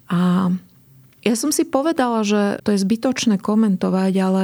A 0.08 0.48
ja 1.24 1.34
som 1.36 1.48
si 1.52 1.64
povedala, 1.64 2.20
že 2.20 2.60
to 2.64 2.72
je 2.76 2.84
zbytočné 2.84 3.40
komentovať, 3.40 4.12
ale 4.20 4.42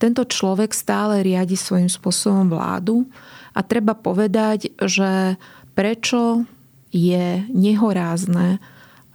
tento 0.00 0.24
človek 0.24 0.72
stále 0.72 1.20
riadi 1.20 1.56
svojím 1.56 1.92
spôsobom 1.92 2.48
vládu 2.48 3.04
a 3.52 3.60
treba 3.60 3.92
povedať, 3.92 4.72
že 4.80 5.36
prečo 5.76 6.48
je 6.92 7.48
nehorázne, 7.48 8.60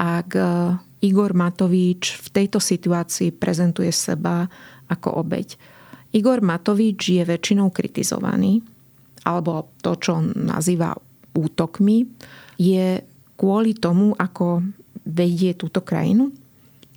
ak 0.01 0.29
e, 0.33 0.43
Igor 1.05 1.37
Matovič 1.37 2.17
v 2.17 2.27
tejto 2.33 2.57
situácii 2.57 3.29
prezentuje 3.37 3.93
seba 3.93 4.49
ako 4.89 5.21
obeď. 5.21 5.53
Igor 6.17 6.41
Matovič 6.41 7.13
je 7.13 7.21
väčšinou 7.21 7.69
kritizovaný, 7.69 8.65
alebo 9.29 9.77
to, 9.85 9.93
čo 10.01 10.17
nazýva 10.23 10.97
útokmi, 11.37 12.09
je 12.57 13.05
kvôli 13.37 13.77
tomu, 13.77 14.17
ako 14.17 14.65
vedie 15.05 15.53
túto 15.53 15.85
krajinu, 15.85 16.33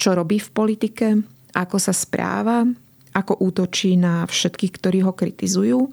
čo 0.00 0.16
robí 0.16 0.40
v 0.40 0.50
politike, 0.50 1.06
ako 1.52 1.76
sa 1.76 1.92
správa, 1.92 2.64
ako 3.12 3.44
útočí 3.44 4.00
na 4.00 4.24
všetkých, 4.24 4.72
ktorí 4.80 4.98
ho 5.04 5.12
kritizujú 5.12 5.92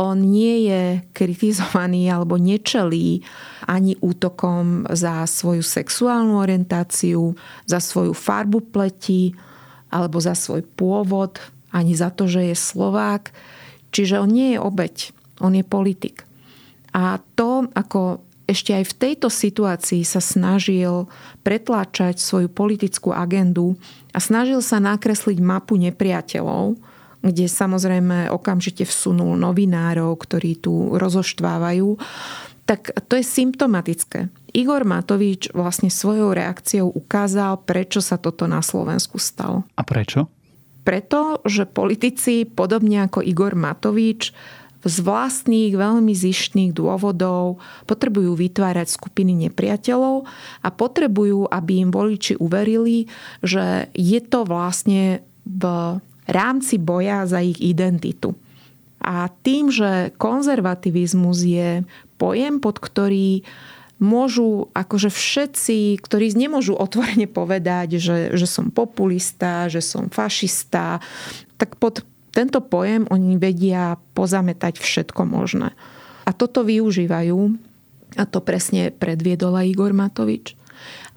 on 0.00 0.24
nie 0.24 0.72
je 0.72 1.04
kritizovaný 1.12 2.08
alebo 2.08 2.40
nečelí 2.40 3.20
ani 3.68 4.00
útokom 4.00 4.88
za 4.88 5.28
svoju 5.28 5.60
sexuálnu 5.60 6.40
orientáciu, 6.40 7.36
za 7.68 7.84
svoju 7.84 8.16
farbu 8.16 8.72
pleti 8.72 9.36
alebo 9.92 10.16
za 10.16 10.32
svoj 10.32 10.64
pôvod, 10.64 11.36
ani 11.68 11.92
za 11.92 12.08
to, 12.08 12.24
že 12.24 12.48
je 12.48 12.56
Slovák. 12.56 13.28
Čiže 13.92 14.24
on 14.24 14.32
nie 14.32 14.56
je 14.56 14.58
obeď, 14.62 15.12
on 15.44 15.52
je 15.52 15.64
politik. 15.66 16.24
A 16.96 17.20
to, 17.36 17.68
ako 17.76 18.24
ešte 18.48 18.74
aj 18.74 18.84
v 18.88 18.98
tejto 18.98 19.28
situácii 19.30 20.02
sa 20.02 20.18
snažil 20.18 21.06
pretláčať 21.46 22.18
svoju 22.18 22.50
politickú 22.50 23.14
agendu 23.14 23.78
a 24.10 24.18
snažil 24.18 24.58
sa 24.58 24.82
nakresliť 24.82 25.38
mapu 25.38 25.78
nepriateľov, 25.78 26.74
kde 27.20 27.46
samozrejme 27.46 28.32
okamžite 28.32 28.88
vsunul 28.88 29.36
novinárov, 29.36 30.16
ktorí 30.16 30.60
tu 30.60 30.96
rozoštvávajú, 30.96 32.00
tak 32.64 32.94
to 33.10 33.18
je 33.18 33.24
symptomatické. 33.26 34.30
Igor 34.54 34.86
Matovič 34.86 35.50
vlastne 35.50 35.90
svojou 35.90 36.34
reakciou 36.34 36.90
ukázal, 36.90 37.62
prečo 37.66 37.98
sa 37.98 38.14
toto 38.14 38.46
na 38.46 38.62
Slovensku 38.62 39.18
stalo. 39.18 39.66
A 39.74 39.82
prečo? 39.82 40.30
Preto, 40.86 41.42
že 41.44 41.68
politici, 41.68 42.48
podobne 42.48 43.04
ako 43.04 43.20
Igor 43.26 43.58
Matovič, 43.58 44.32
z 44.80 44.96
vlastných 45.04 45.76
veľmi 45.76 46.16
zištných 46.16 46.72
dôvodov 46.72 47.60
potrebujú 47.84 48.32
vytvárať 48.32 48.88
skupiny 48.88 49.36
nepriateľov 49.48 50.24
a 50.64 50.68
potrebujú, 50.72 51.52
aby 51.52 51.84
im 51.84 51.90
voliči 51.92 52.40
uverili, 52.40 53.04
že 53.44 53.92
je 53.92 54.20
to 54.24 54.48
vlastne 54.48 55.20
v 55.44 55.64
rámci 56.30 56.78
boja 56.78 57.26
za 57.26 57.42
ich 57.42 57.58
identitu. 57.58 58.38
A 59.00 59.32
tým, 59.32 59.72
že 59.72 60.12
konzervativizmus 60.20 61.40
je 61.42 61.82
pojem, 62.20 62.60
pod 62.60 62.76
ktorý 62.78 63.42
môžu 64.00 64.72
akože 64.72 65.12
všetci, 65.12 66.00
ktorí 66.00 66.32
nemôžu 66.32 66.72
otvorene 66.76 67.28
povedať, 67.28 68.00
že, 68.00 68.18
že 68.32 68.46
som 68.48 68.72
populista, 68.72 69.68
že 69.68 69.84
som 69.84 70.08
fašista, 70.08 71.00
tak 71.60 71.76
pod 71.76 72.04
tento 72.32 72.64
pojem 72.64 73.04
oni 73.12 73.36
vedia 73.36 74.00
pozametať 74.16 74.80
všetko 74.80 75.22
možné. 75.28 75.76
A 76.24 76.30
toto 76.32 76.64
využívajú, 76.64 77.38
a 78.16 78.24
to 78.24 78.38
presne 78.40 78.88
predviedol 78.94 79.54
aj 79.56 79.66
Igor 79.68 79.92
Matovič. 79.92 80.59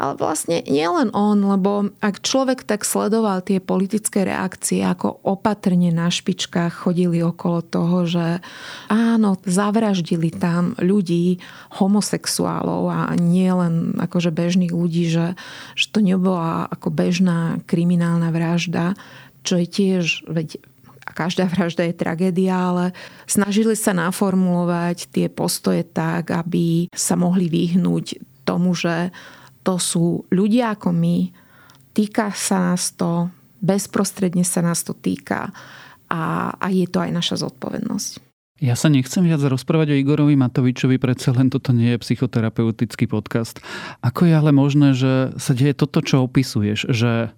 Ale 0.01 0.17
vlastne 0.17 0.65
nielen 0.65 1.13
on, 1.13 1.37
lebo 1.37 1.93
ak 2.01 2.25
človek 2.25 2.65
tak 2.65 2.81
sledoval 2.81 3.45
tie 3.45 3.61
politické 3.61 4.25
reakcie, 4.25 4.81
ako 4.81 5.21
opatrne 5.21 5.93
na 5.93 6.09
špičkách 6.09 6.89
chodili 6.89 7.21
okolo 7.21 7.61
toho, 7.61 7.97
že 8.09 8.27
áno, 8.89 9.37
zavraždili 9.45 10.33
tam 10.33 10.73
ľudí, 10.81 11.37
homosexuálov 11.77 12.89
a 12.89 13.13
nie 13.17 13.49
len 13.53 13.93
akože 13.97 14.33
bežných 14.33 14.73
ľudí, 14.73 15.13
že, 15.13 15.37
že 15.77 15.85
to 15.93 16.01
nebola 16.01 16.65
ako 16.73 16.89
bežná 16.89 17.61
kriminálna 17.69 18.33
vražda, 18.33 18.97
čo 19.45 19.61
je 19.61 19.67
tiež, 19.69 20.25
veď 20.25 20.57
a 21.03 21.11
každá 21.11 21.51
vražda 21.51 21.83
je 21.83 21.99
tragédia, 21.99 22.55
ale 22.55 22.85
snažili 23.27 23.75
sa 23.75 23.91
naformulovať 23.91 25.11
tie 25.11 25.27
postoje 25.27 25.83
tak, 25.83 26.31
aby 26.31 26.87
sa 26.95 27.19
mohli 27.19 27.51
vyhnúť 27.51 28.23
tomu, 28.47 28.71
že 28.71 29.11
to 29.63 29.79
sú 29.79 30.27
ľudia 30.29 30.75
ako 30.75 30.91
my, 30.91 31.31
týka 31.95 32.29
sa 32.35 32.71
nás 32.71 32.91
to, 32.93 33.31
bezprostredne 33.63 34.43
sa 34.43 34.59
nás 34.59 34.83
to 34.83 34.91
týka 34.91 35.49
a, 36.11 36.51
a 36.59 36.67
je 36.69 36.85
to 36.85 36.99
aj 36.99 37.11
naša 37.15 37.35
zodpovednosť. 37.47 38.33
Ja 38.63 38.79
sa 38.79 38.87
nechcem 38.87 39.27
viac 39.27 39.43
rozprávať 39.43 39.91
o 39.91 39.99
Igorovi 39.99 40.39
Matovičovi, 40.39 40.95
predsa 40.95 41.35
len 41.35 41.51
toto 41.51 41.75
nie 41.75 41.95
je 41.95 42.03
psychoterapeutický 42.03 43.11
podcast. 43.11 43.59
Ako 43.99 44.29
je 44.29 44.33
ale 44.37 44.55
možné, 44.55 44.95
že 44.95 45.35
sa 45.35 45.51
deje 45.51 45.75
toto, 45.75 45.99
čo 45.99 46.23
opisuješ, 46.23 46.87
že 46.93 47.33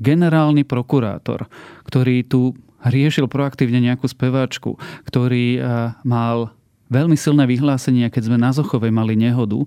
generálny 0.00 0.64
prokurátor, 0.64 1.52
ktorý 1.84 2.24
tu 2.24 2.56
riešil 2.80 3.28
proaktívne 3.28 3.84
nejakú 3.84 4.08
speváčku, 4.08 4.80
ktorý 5.04 5.60
eh, 5.60 5.92
mal 6.00 6.56
veľmi 6.88 7.14
silné 7.14 7.44
vyhlásenie, 7.44 8.08
keď 8.08 8.32
sme 8.32 8.38
na 8.40 8.50
Zochovej 8.50 8.90
mali 8.90 9.14
nehodu, 9.14 9.62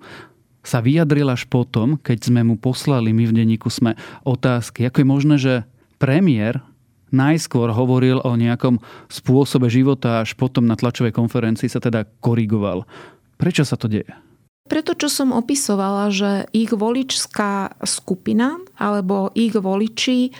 sa 0.63 0.79
vyjadril 0.79 1.27
až 1.27 1.46
potom, 1.51 2.00
keď 2.00 2.32
sme 2.32 2.41
mu 2.48 2.55
poslali 2.55 3.12
my 3.12 3.27
v 3.27 3.36
denníku 3.36 3.67
sme 3.67 4.00
otázky. 4.24 4.88
Ako 4.88 5.03
je 5.03 5.08
možné, 5.08 5.36
že 5.36 5.53
premiér 6.00 6.63
najskôr 7.13 7.70
hovoril 7.70 8.24
o 8.24 8.34
nejakom 8.34 8.82
spôsobe 9.12 9.70
života, 9.70 10.25
až 10.25 10.34
potom 10.34 10.65
na 10.65 10.74
tlačovej 10.74 11.13
konferencii 11.13 11.70
sa 11.70 11.77
teda 11.77 12.10
korigoval. 12.24 12.89
Prečo 13.38 13.62
sa 13.62 13.77
to 13.77 13.91
deje? 13.91 14.10
Preto, 14.63 14.96
čo 14.96 15.12
som 15.12 15.36
opisovala, 15.36 16.08
že 16.08 16.48
ich 16.55 16.72
voličská 16.72 17.84
skupina 17.84 18.58
alebo 18.79 19.29
ich 19.36 19.51
voliči 19.53 20.32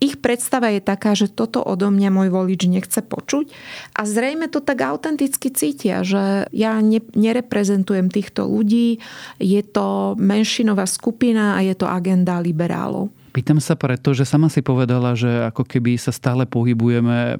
ich 0.00 0.18
predstava 0.18 0.72
je 0.72 0.80
taká, 0.80 1.12
že 1.12 1.28
toto 1.28 1.60
odo 1.60 1.92
mňa 1.92 2.10
môj 2.10 2.28
volič 2.32 2.66
nechce 2.66 3.04
počuť 3.04 3.52
a 3.94 4.08
zrejme 4.08 4.48
to 4.48 4.64
tak 4.64 4.80
autenticky 4.80 5.52
cítia, 5.52 6.00
že 6.02 6.48
ja 6.50 6.80
ne, 6.80 7.04
nereprezentujem 7.12 8.08
týchto 8.08 8.48
ľudí, 8.48 8.98
je 9.36 9.62
to 9.62 10.16
menšinová 10.16 10.88
skupina 10.88 11.54
a 11.54 11.62
je 11.62 11.76
to 11.76 11.84
agenda 11.84 12.40
liberálov. 12.40 13.12
Pýtam 13.30 13.62
sa 13.62 13.78
preto, 13.78 14.10
že 14.10 14.26
sama 14.26 14.50
si 14.50 14.58
povedala, 14.58 15.14
že 15.14 15.46
ako 15.46 15.62
keby 15.62 15.94
sa 16.00 16.10
stále 16.10 16.50
pohybujeme 16.50 17.38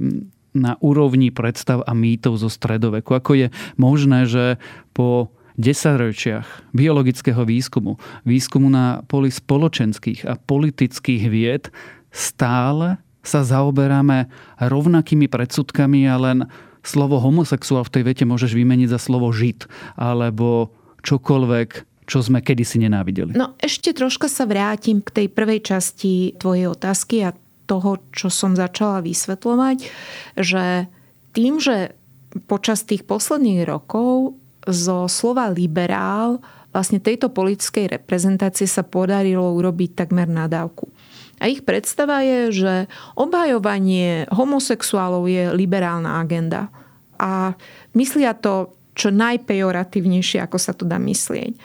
na 0.54 0.78
úrovni 0.82 1.34
predstav 1.34 1.82
a 1.82 1.92
mýtov 1.94 2.38
zo 2.38 2.50
stredoveku. 2.50 3.14
Ako 3.14 3.34
je 3.34 3.46
možné, 3.78 4.26
že 4.26 4.44
po 4.94 5.34
desaťročiach 5.58 6.72
biologického 6.72 7.42
výskumu, 7.44 8.00
výskumu 8.24 8.70
na 8.70 9.02
poli 9.06 9.28
spoločenských 9.28 10.24
a 10.26 10.38
politických 10.40 11.22
vied 11.28 11.68
stále 12.10 12.98
sa 13.20 13.44
zaoberáme 13.44 14.26
rovnakými 14.58 15.28
predsudkami 15.28 16.08
a 16.08 16.16
len 16.16 16.38
slovo 16.80 17.20
homosexuál 17.20 17.84
v 17.84 17.92
tej 18.00 18.02
vete 18.08 18.24
môžeš 18.24 18.56
vymeniť 18.56 18.88
za 18.90 19.00
slovo 19.00 19.28
žid 19.30 19.68
alebo 20.00 20.72
čokoľvek, 21.04 21.68
čo 22.08 22.18
sme 22.24 22.40
kedysi 22.40 22.80
nenávideli. 22.80 23.36
No 23.36 23.54
ešte 23.60 23.92
troška 23.92 24.26
sa 24.26 24.48
vrátim 24.48 25.04
k 25.04 25.10
tej 25.12 25.26
prvej 25.28 25.60
časti 25.60 26.34
tvojej 26.40 26.72
otázky 26.72 27.28
a 27.28 27.36
toho, 27.68 28.02
čo 28.10 28.32
som 28.32 28.58
začala 28.58 28.98
vysvetľovať, 29.04 29.78
že 30.34 30.90
tým, 31.30 31.62
že 31.62 31.94
počas 32.50 32.82
tých 32.82 33.06
posledných 33.06 33.62
rokov 33.62 34.34
zo 34.66 35.06
slova 35.06 35.46
liberál 35.54 36.42
vlastne 36.74 37.02
tejto 37.02 37.30
politickej 37.30 37.98
reprezentácie 37.98 38.66
sa 38.66 38.86
podarilo 38.86 39.54
urobiť 39.54 39.94
takmer 39.94 40.26
nadávku. 40.26 40.90
A 41.40 41.48
ich 41.48 41.64
predstava 41.64 42.20
je, 42.20 42.40
že 42.52 42.74
obhajovanie 43.16 44.28
homosexuálov 44.28 45.24
je 45.24 45.48
liberálna 45.56 46.20
agenda. 46.20 46.68
A 47.16 47.56
myslia 47.96 48.36
to 48.36 48.76
čo 48.92 49.08
najpejoratívnejšie, 49.08 50.44
ako 50.44 50.58
sa 50.60 50.76
to 50.76 50.84
dá 50.84 51.00
myslieť. 51.00 51.56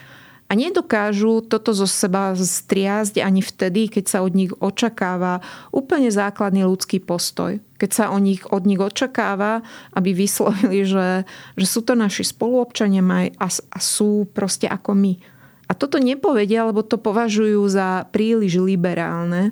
A 0.45 0.53
nedokážu 0.53 1.41
toto 1.41 1.73
zo 1.73 1.89
seba 1.89 2.38
striasť 2.38 3.17
ani 3.17 3.41
vtedy, 3.41 3.89
keď 3.89 4.05
sa 4.05 4.19
od 4.21 4.38
nich 4.38 4.53
očakáva 4.61 5.41
úplne 5.73 6.13
základný 6.13 6.61
ľudský 6.69 7.01
postoj. 7.01 7.57
Keď 7.81 7.89
sa 7.89 8.05
od 8.13 8.21
nich, 8.21 8.45
od 8.53 8.61
nich 8.69 8.77
očakáva, 8.77 9.65
aby 9.97 10.13
vyslovili, 10.13 10.85
že, 10.85 11.25
že 11.57 11.65
sú 11.65 11.81
to 11.81 11.97
naši 11.97 12.21
spoluobčania 12.21 13.01
a, 13.41 13.47
a 13.49 13.79
sú 13.81 14.29
proste 14.38 14.69
ako 14.69 14.93
my 14.93 15.17
a 15.65 15.73
toto 15.73 15.97
nepovedia, 15.97 16.65
lebo 16.65 16.86
to 16.86 17.01
považujú 17.01 17.65
za 17.69 18.06
príliš 18.13 18.62
liberálne 18.62 19.49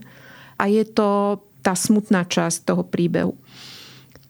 a 0.57 0.69
je 0.69 0.85
to 0.85 1.41
tá 1.63 1.73
smutná 1.73 2.27
časť 2.27 2.67
toho 2.67 2.83
príbehu. 2.85 3.33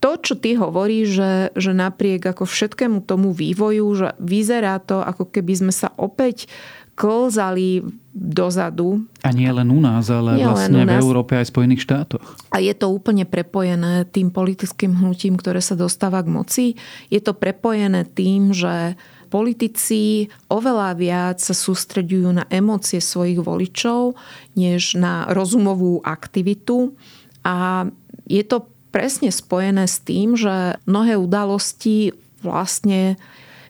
To, 0.03 0.19
čo 0.19 0.35
ty 0.35 0.59
hovoríš, 0.59 1.07
že, 1.15 1.31
že 1.55 1.71
napriek 1.71 2.27
ako 2.35 2.43
všetkému 2.43 3.07
tomu 3.07 3.31
vývoju, 3.31 3.87
že 3.95 4.07
vyzerá 4.19 4.83
to, 4.83 4.99
ako 4.99 5.31
keby 5.31 5.53
sme 5.55 5.73
sa 5.73 5.95
opäť 5.95 6.51
klzali 6.93 7.81
dozadu. 8.13 9.01
A 9.25 9.33
nie 9.33 9.49
len 9.49 9.65
u 9.73 9.81
nás, 9.81 10.11
ale 10.13 10.37
nie 10.37 10.45
vlastne 10.45 10.85
v 10.85 10.99
Európe 11.01 11.33
aj 11.33 11.49
v 11.49 11.53
Spojených 11.57 11.81
štátoch. 11.89 12.37
A 12.53 12.61
je 12.61 12.75
to 12.77 12.93
úplne 12.93 13.25
prepojené 13.25 14.05
tým 14.05 14.29
politickým 14.29 14.93
hnutím, 14.93 15.33
ktoré 15.33 15.57
sa 15.63 15.73
dostáva 15.73 16.21
k 16.21 16.29
moci. 16.29 16.65
Je 17.09 17.17
to 17.17 17.33
prepojené 17.33 18.05
tým, 18.05 18.53
že 18.53 18.93
politici 19.33 20.29
oveľa 20.53 20.93
viac 20.93 21.37
sa 21.41 21.57
sústreďujú 21.57 22.29
na 22.37 22.45
emócie 22.53 23.01
svojich 23.01 23.41
voličov, 23.41 24.13
než 24.53 24.93
na 24.93 25.25
rozumovú 25.33 26.05
aktivitu. 26.05 26.93
A 27.41 27.89
je 28.29 28.45
to 28.45 28.69
presne 28.93 29.33
spojené 29.33 29.89
s 29.89 29.97
tým, 30.05 30.37
že 30.37 30.77
mnohé 30.85 31.17
udalosti 31.17 32.13
vlastne 32.45 33.17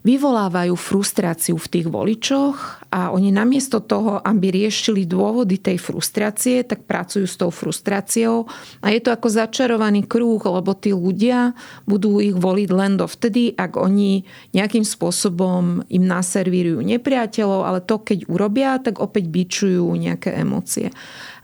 vyvolávajú 0.04 0.76
frustráciu 0.76 1.56
v 1.56 1.72
tých 1.72 1.88
voličoch 1.88 2.84
a 2.92 3.16
oni 3.16 3.32
namiesto 3.32 3.80
toho, 3.80 4.20
aby 4.20 4.52
riešili 4.52 5.08
dôvody 5.08 5.64
tej 5.64 5.80
frustrácie, 5.80 6.68
tak 6.68 6.84
pracujú 6.84 7.24
s 7.24 7.40
tou 7.40 7.48
frustráciou 7.48 8.44
a 8.84 8.92
je 8.92 9.00
to 9.00 9.16
ako 9.16 9.32
začarovaný 9.32 10.04
krúh, 10.04 10.44
lebo 10.44 10.76
tí 10.76 10.92
ľudia 10.92 11.56
budú 11.88 12.20
ich 12.20 12.36
voliť 12.36 12.70
len 12.76 13.00
dovtedy, 13.00 13.56
ak 13.56 13.80
oni 13.80 14.28
nejakým 14.52 14.84
spôsobom 14.84 15.88
im 15.88 16.04
naservírujú 16.04 16.84
nepriateľov, 16.84 17.62
ale 17.64 17.80
to 17.80 18.04
keď 18.04 18.28
urobia, 18.28 18.78
tak 18.84 19.00
opäť 19.00 19.32
bičujú 19.32 19.88
nejaké 19.96 20.36
emócie. 20.36 20.92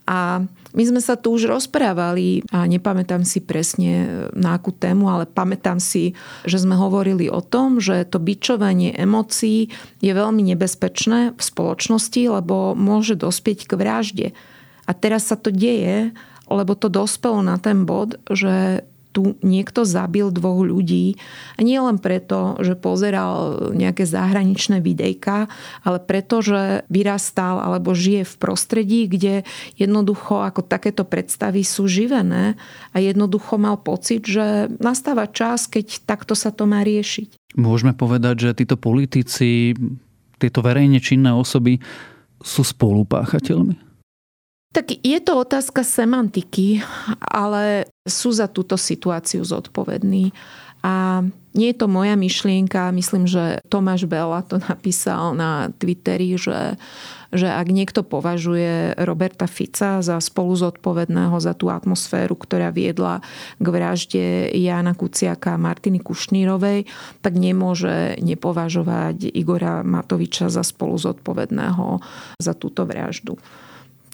A 0.04 0.44
my 0.70 0.84
sme 0.86 1.02
sa 1.02 1.18
tu 1.18 1.34
už 1.34 1.50
rozprávali 1.50 2.46
a 2.54 2.70
nepamätám 2.70 3.26
si 3.26 3.42
presne 3.42 4.26
na 4.38 4.54
akú 4.54 4.70
tému, 4.70 5.10
ale 5.10 5.26
pamätám 5.26 5.82
si, 5.82 6.14
že 6.46 6.62
sme 6.62 6.78
hovorili 6.78 7.26
o 7.26 7.42
tom, 7.42 7.82
že 7.82 8.06
to 8.06 8.22
bičovanie 8.22 8.94
emócií 8.94 9.74
je 10.00 10.12
veľmi 10.14 10.46
nebezpečné 10.54 11.34
v 11.34 11.42
spoločnosti, 11.42 12.22
lebo 12.22 12.78
môže 12.78 13.18
dospieť 13.18 13.66
k 13.66 13.72
vražde. 13.74 14.28
A 14.86 14.92
teraz 14.94 15.30
sa 15.30 15.38
to 15.38 15.50
deje, 15.50 16.14
lebo 16.50 16.74
to 16.78 16.90
dospelo 16.90 17.42
na 17.42 17.58
ten 17.58 17.86
bod, 17.86 18.22
že 18.30 18.86
tu 19.10 19.36
niekto 19.42 19.84
zabil 19.84 20.30
dvoch 20.30 20.62
ľudí. 20.62 21.18
A 21.58 21.66
nie 21.66 21.82
len 21.82 21.98
preto, 21.98 22.54
že 22.62 22.78
pozeral 22.78 23.72
nejaké 23.74 24.06
zahraničné 24.06 24.86
videjka, 24.86 25.50
ale 25.82 25.98
preto, 25.98 26.46
že 26.46 26.86
vyrastal 26.94 27.58
alebo 27.58 27.98
žije 27.98 28.24
v 28.26 28.36
prostredí, 28.38 29.02
kde 29.10 29.42
jednoducho 29.82 30.46
ako 30.46 30.62
takéto 30.62 31.04
predstavy 31.04 31.66
sú 31.66 31.90
živené 31.90 32.54
a 32.94 32.98
jednoducho 33.02 33.58
mal 33.58 33.82
pocit, 33.82 34.30
že 34.30 34.70
nastáva 34.78 35.26
čas, 35.26 35.66
keď 35.66 36.06
takto 36.06 36.38
sa 36.38 36.54
to 36.54 36.70
má 36.70 36.86
riešiť. 36.86 37.58
Môžeme 37.58 37.98
povedať, 37.98 38.46
že 38.46 38.60
títo 38.62 38.78
politici, 38.78 39.74
tieto 40.38 40.62
verejne 40.62 41.02
činné 41.02 41.34
osoby 41.34 41.82
sú 42.40 42.62
spolupáchateľmi? 42.62 43.89
Tak 44.70 45.02
je 45.02 45.18
to 45.18 45.42
otázka 45.42 45.82
semantiky, 45.82 46.86
ale 47.26 47.90
sú 48.06 48.30
za 48.30 48.46
túto 48.46 48.78
situáciu 48.78 49.42
zodpovední. 49.42 50.30
A 50.86 51.26
nie 51.58 51.74
je 51.74 51.78
to 51.82 51.92
moja 51.92 52.14
myšlienka, 52.14 52.94
myslím, 52.96 53.28
že 53.28 53.60
Tomáš 53.68 54.06
Bela 54.06 54.46
to 54.46 54.62
napísal 54.62 55.34
na 55.36 55.74
Twitteri, 55.76 56.38
že, 56.40 56.80
že 57.34 57.50
ak 57.50 57.68
niekto 57.68 58.06
považuje 58.06 58.96
Roberta 59.02 59.50
Fica 59.50 60.00
za 60.00 60.22
spolu 60.22 60.56
zodpovedného 60.56 61.36
za 61.42 61.58
tú 61.58 61.68
atmosféru, 61.68 62.38
ktorá 62.38 62.70
viedla 62.70 63.20
k 63.58 63.66
vražde 63.68 64.54
Jana 64.54 64.96
Kuciaka 64.96 65.58
a 65.58 65.62
Martiny 65.62 66.00
Kušnírovej, 66.00 66.88
tak 67.20 67.34
nemôže 67.36 68.16
nepovažovať 68.24 69.34
Igora 69.34 69.84
Matoviča 69.84 70.48
za 70.48 70.64
spolu 70.64 70.96
zodpovedného 70.96 72.00
za 72.40 72.54
túto 72.56 72.86
vraždu. 72.88 73.36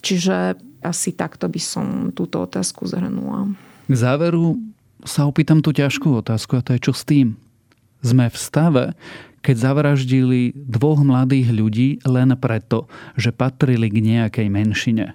Čiže 0.00 0.58
asi 0.84 1.10
takto 1.16 1.50
by 1.50 1.60
som 1.60 1.86
túto 2.14 2.44
otázku 2.44 2.86
zhrnula. 2.86 3.50
K 3.86 3.94
záveru 3.94 4.58
sa 5.02 5.26
opýtam 5.26 5.62
tú 5.62 5.70
ťažkú 5.74 6.22
otázku 6.22 6.58
a 6.58 6.64
to 6.64 6.74
je 6.74 6.90
čo 6.90 6.92
s 6.94 7.02
tým? 7.06 7.38
Sme 8.02 8.30
v 8.30 8.38
stave, 8.38 8.84
keď 9.46 9.56
zavraždili 9.62 10.54
dvoch 10.54 11.06
mladých 11.06 11.54
ľudí 11.54 11.88
len 12.02 12.34
preto, 12.38 12.90
že 13.14 13.30
patrili 13.30 13.86
k 13.86 14.02
nejakej 14.02 14.48
menšine. 14.50 15.14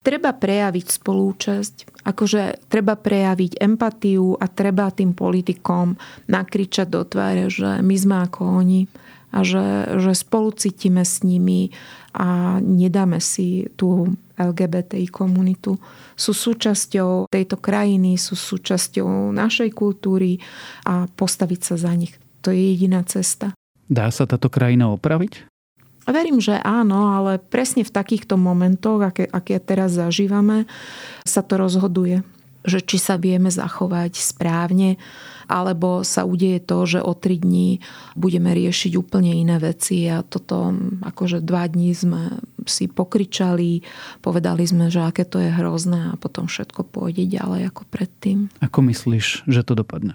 Treba 0.00 0.32
prejaviť 0.32 0.86
spolúčasť, 0.96 2.02
akože 2.08 2.72
treba 2.72 2.96
prejaviť 2.96 3.60
empatiu 3.60 4.32
a 4.32 4.48
treba 4.48 4.88
tým 4.88 5.12
politikom 5.12 6.00
nakričať 6.24 6.88
do 6.88 7.04
tváre, 7.04 7.52
že 7.52 7.84
my 7.84 7.96
sme 8.00 8.16
ako 8.24 8.64
oni 8.64 8.88
a 9.30 9.46
že, 9.46 9.96
že 10.02 10.12
spolu 10.14 10.50
cítime 10.54 11.06
s 11.06 11.22
nimi 11.22 11.70
a 12.10 12.58
nedáme 12.58 13.22
si 13.22 13.70
tú 13.78 14.10
LGBTI 14.34 15.06
komunitu. 15.12 15.78
Sú 16.18 16.34
súčasťou 16.34 17.30
tejto 17.30 17.56
krajiny, 17.60 18.18
sú 18.18 18.34
súčasťou 18.34 19.30
našej 19.30 19.70
kultúry 19.70 20.42
a 20.82 21.06
postaviť 21.06 21.60
sa 21.62 21.74
za 21.78 21.92
nich. 21.94 22.18
To 22.42 22.50
je 22.50 22.74
jediná 22.74 23.06
cesta. 23.06 23.54
Dá 23.86 24.10
sa 24.10 24.26
táto 24.26 24.50
krajina 24.50 24.90
opraviť? 24.90 25.46
Verím, 26.10 26.42
že 26.42 26.58
áno, 26.58 27.14
ale 27.14 27.38
presne 27.38 27.86
v 27.86 27.94
takýchto 27.94 28.34
momentoch, 28.34 28.98
aké, 29.04 29.30
aké 29.30 29.62
teraz 29.62 29.94
zažívame, 29.94 30.66
sa 31.22 31.44
to 31.44 31.60
rozhoduje. 31.60 32.26
Že 32.60 32.78
či 32.84 32.96
sa 33.00 33.16
vieme 33.16 33.48
zachovať 33.48 34.20
správne, 34.20 35.00
alebo 35.50 36.06
sa 36.06 36.22
udeje 36.22 36.62
to, 36.62 36.86
že 36.86 37.00
o 37.02 37.10
tri 37.18 37.42
dní 37.42 37.82
budeme 38.14 38.54
riešiť 38.54 38.94
úplne 38.94 39.34
iné 39.34 39.58
veci 39.58 40.06
a 40.06 40.22
toto 40.22 40.70
akože 41.02 41.42
dva 41.42 41.66
dní 41.66 41.90
sme 41.90 42.38
si 42.70 42.86
pokričali, 42.86 43.82
povedali 44.22 44.62
sme, 44.62 44.92
že 44.92 45.02
aké 45.02 45.26
to 45.26 45.42
je 45.42 45.50
hrozné 45.50 46.14
a 46.14 46.18
potom 46.20 46.46
všetko 46.46 46.86
pôjde 46.86 47.26
ďalej 47.26 47.74
ako 47.74 47.82
predtým. 47.90 48.52
Ako 48.62 48.86
myslíš, 48.86 49.50
že 49.50 49.60
to 49.66 49.74
dopadne? 49.74 50.14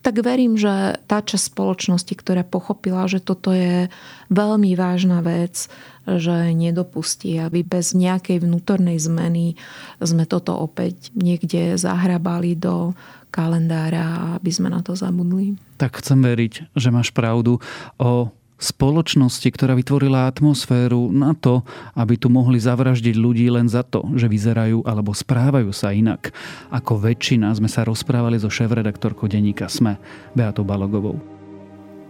Tak 0.00 0.24
verím, 0.24 0.56
že 0.56 0.96
tá 1.04 1.20
časť 1.20 1.52
spoločnosti, 1.52 2.14
ktorá 2.16 2.40
pochopila, 2.40 3.04
že 3.04 3.20
toto 3.20 3.52
je 3.52 3.92
veľmi 4.32 4.72
vážna 4.72 5.20
vec, 5.20 5.68
že 6.08 6.56
nedopustí, 6.56 7.36
aby 7.36 7.60
bez 7.60 7.92
nejakej 7.92 8.40
vnútornej 8.40 8.96
zmeny 8.96 9.60
sme 10.00 10.24
toto 10.24 10.56
opäť 10.56 11.12
niekde 11.12 11.76
zahrabali 11.76 12.56
do 12.56 12.96
kalendára, 13.30 14.36
aby 14.40 14.50
sme 14.50 14.72
na 14.72 14.82
to 14.82 14.98
zabudli. 14.98 15.54
Tak 15.78 16.02
chcem 16.02 16.18
veriť, 16.18 16.74
že 16.74 16.88
máš 16.90 17.14
pravdu 17.14 17.62
o 18.00 18.32
spoločnosti, 18.60 19.48
ktorá 19.48 19.72
vytvorila 19.72 20.28
atmosféru 20.28 21.08
na 21.08 21.32
to, 21.32 21.64
aby 21.96 22.20
tu 22.20 22.28
mohli 22.28 22.60
zavraždiť 22.60 23.16
ľudí 23.16 23.48
len 23.48 23.66
za 23.66 23.80
to, 23.80 24.04
že 24.14 24.28
vyzerajú 24.28 24.84
alebo 24.84 25.16
správajú 25.16 25.72
sa 25.72 25.96
inak. 25.96 26.30
Ako 26.68 27.00
väčšina 27.00 27.48
sme 27.56 27.72
sa 27.72 27.88
rozprávali 27.88 28.36
so 28.36 28.52
šéf-redaktorkou 28.52 29.24
denníka 29.26 29.66
SME, 29.66 29.96
Beatou 30.36 30.62
Balogovou. 30.62 31.16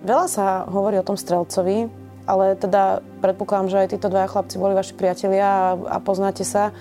Veľa 0.02 0.26
sa 0.26 0.46
hovorí 0.66 0.98
o 0.98 1.06
tom 1.06 1.14
strelcovi, 1.14 1.86
ale 2.26 2.58
teda 2.58 2.98
predpokladám, 3.22 3.68
že 3.70 3.80
aj 3.80 3.88
títo 3.94 4.10
dvaja 4.10 4.28
chlapci 4.28 4.58
boli 4.58 4.74
vaši 4.74 4.98
priatelia 4.98 5.46
a, 5.46 5.68
a 5.78 5.96
poznáte 6.02 6.42
sa. 6.42 6.74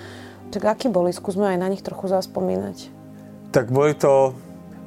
Tak 0.50 0.66
akí 0.66 0.88
boli? 0.90 1.14
Skúsme 1.14 1.46
aj 1.46 1.62
na 1.62 1.70
nich 1.70 1.86
trochu 1.86 2.10
zaspomínať 2.10 3.00
tak 3.50 3.74
boli 3.74 3.98
to 3.98 4.34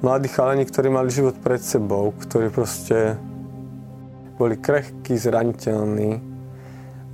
mladí 0.03 0.31
chalani, 0.31 0.62
ktorí 0.66 0.88
mali 0.90 1.11
život 1.11 1.35
pred 1.42 1.59
sebou, 1.59 2.14
ktorí 2.14 2.51
proste 2.51 3.18
boli 4.42 4.59
krehkí, 4.59 5.14
zraniteľní. 5.14 6.18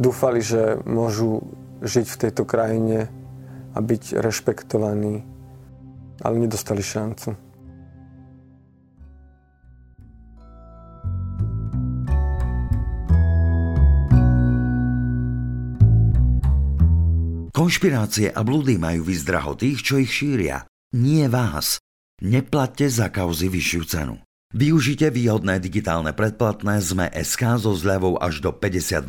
Dúfali, 0.00 0.40
že 0.40 0.80
môžu 0.88 1.44
žiť 1.84 2.06
v 2.08 2.20
tejto 2.24 2.48
krajine 2.48 3.12
a 3.76 3.78
byť 3.84 4.16
rešpektovaní, 4.16 5.20
ale 6.24 6.34
nedostali 6.40 6.80
šancu. 6.80 7.36
Konšpirácie 17.52 18.32
a 18.32 18.40
blúdy 18.40 18.80
majú 18.80 19.04
vyzdraho 19.04 19.52
tých, 19.58 19.84
čo 19.84 20.00
ich 20.00 20.08
šíria 20.08 20.64
nie 20.96 21.28
vás. 21.28 21.82
Neplatte 22.24 22.88
za 22.88 23.12
kauzy 23.12 23.50
vyššiu 23.52 23.82
cenu. 23.84 24.27
Využite 24.56 25.12
výhodné 25.12 25.60
digitálne 25.60 26.16
predplatné 26.16 26.80
ZME 26.80 27.12
SK 27.20 27.60
so 27.60 27.76
zľavou 27.76 28.16
až 28.16 28.40
do 28.40 28.48
52% 28.48 29.04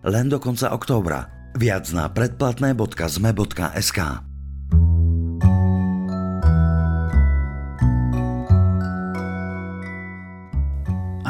len 0.00 0.32
do 0.32 0.40
konca 0.40 0.72
októbra. 0.72 1.28
Viac 1.60 1.92
na 1.92 2.08
predplatné.zme.sk. 2.08 4.31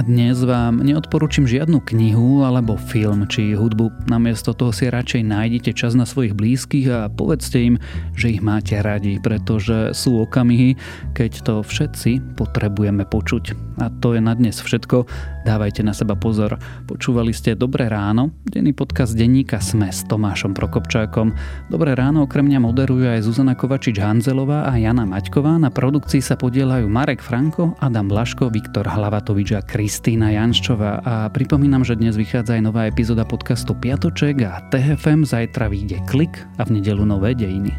dnes 0.02 0.42
vám 0.42 0.82
neodporúčam 0.82 1.46
žiadnu 1.46 1.78
knihu 1.94 2.42
alebo 2.42 2.74
film 2.74 3.22
či 3.30 3.54
hudbu. 3.54 4.10
Namiesto 4.10 4.50
toho 4.50 4.74
si 4.74 4.90
radšej 4.90 5.22
nájdete 5.22 5.70
čas 5.78 5.94
na 5.94 6.02
svojich 6.02 6.34
blízkych 6.34 6.86
a 6.90 7.06
povedzte 7.06 7.62
im, 7.62 7.74
že 8.18 8.34
ich 8.34 8.42
máte 8.42 8.82
radi, 8.82 9.22
pretože 9.22 9.94
sú 9.94 10.26
okamihy, 10.26 10.74
keď 11.14 11.32
to 11.46 11.54
všetci 11.62 12.34
potrebujeme 12.34 13.06
počuť. 13.06 13.78
A 13.78 13.94
to 14.02 14.18
je 14.18 14.20
na 14.20 14.34
dnes 14.34 14.58
všetko. 14.58 15.06
Dávajte 15.42 15.82
na 15.82 15.90
seba 15.90 16.14
pozor. 16.14 16.54
Počúvali 16.86 17.34
ste 17.34 17.58
Dobré 17.58 17.90
ráno, 17.90 18.30
denný 18.46 18.70
podcast 18.70 19.18
denníka 19.18 19.58
Sme 19.58 19.90
s 19.90 20.06
Tomášom 20.06 20.54
Prokopčákom. 20.54 21.34
Dobré 21.66 21.98
ráno 21.98 22.30
okrem 22.30 22.46
mňa 22.46 22.62
moderujú 22.62 23.10
aj 23.10 23.26
Zuzana 23.26 23.58
Kovačič-Hanzelová 23.58 24.70
a 24.70 24.78
Jana 24.78 25.02
Maťková. 25.02 25.58
Na 25.58 25.74
produkcii 25.74 26.22
sa 26.22 26.38
podielajú 26.38 26.86
Marek 26.86 27.18
Franko, 27.18 27.74
Adam 27.82 28.06
Blaško, 28.06 28.54
Viktor 28.54 28.86
Hlavatovič 28.86 29.58
a 29.58 29.66
Kristýna 29.66 30.30
Janščová. 30.30 31.02
A 31.02 31.14
pripomínam, 31.34 31.82
že 31.82 31.98
dnes 31.98 32.14
vychádza 32.14 32.54
aj 32.54 32.62
nová 32.62 32.86
epizóda 32.86 33.26
podcastu 33.26 33.74
Piatoček 33.74 34.46
a 34.46 34.62
TFM 34.70 35.26
zajtra 35.26 35.66
vyjde 35.66 35.98
Klik 36.06 36.38
a 36.58 36.62
v 36.62 36.78
nedelu 36.78 37.02
nové 37.02 37.34
dejiny. 37.34 37.74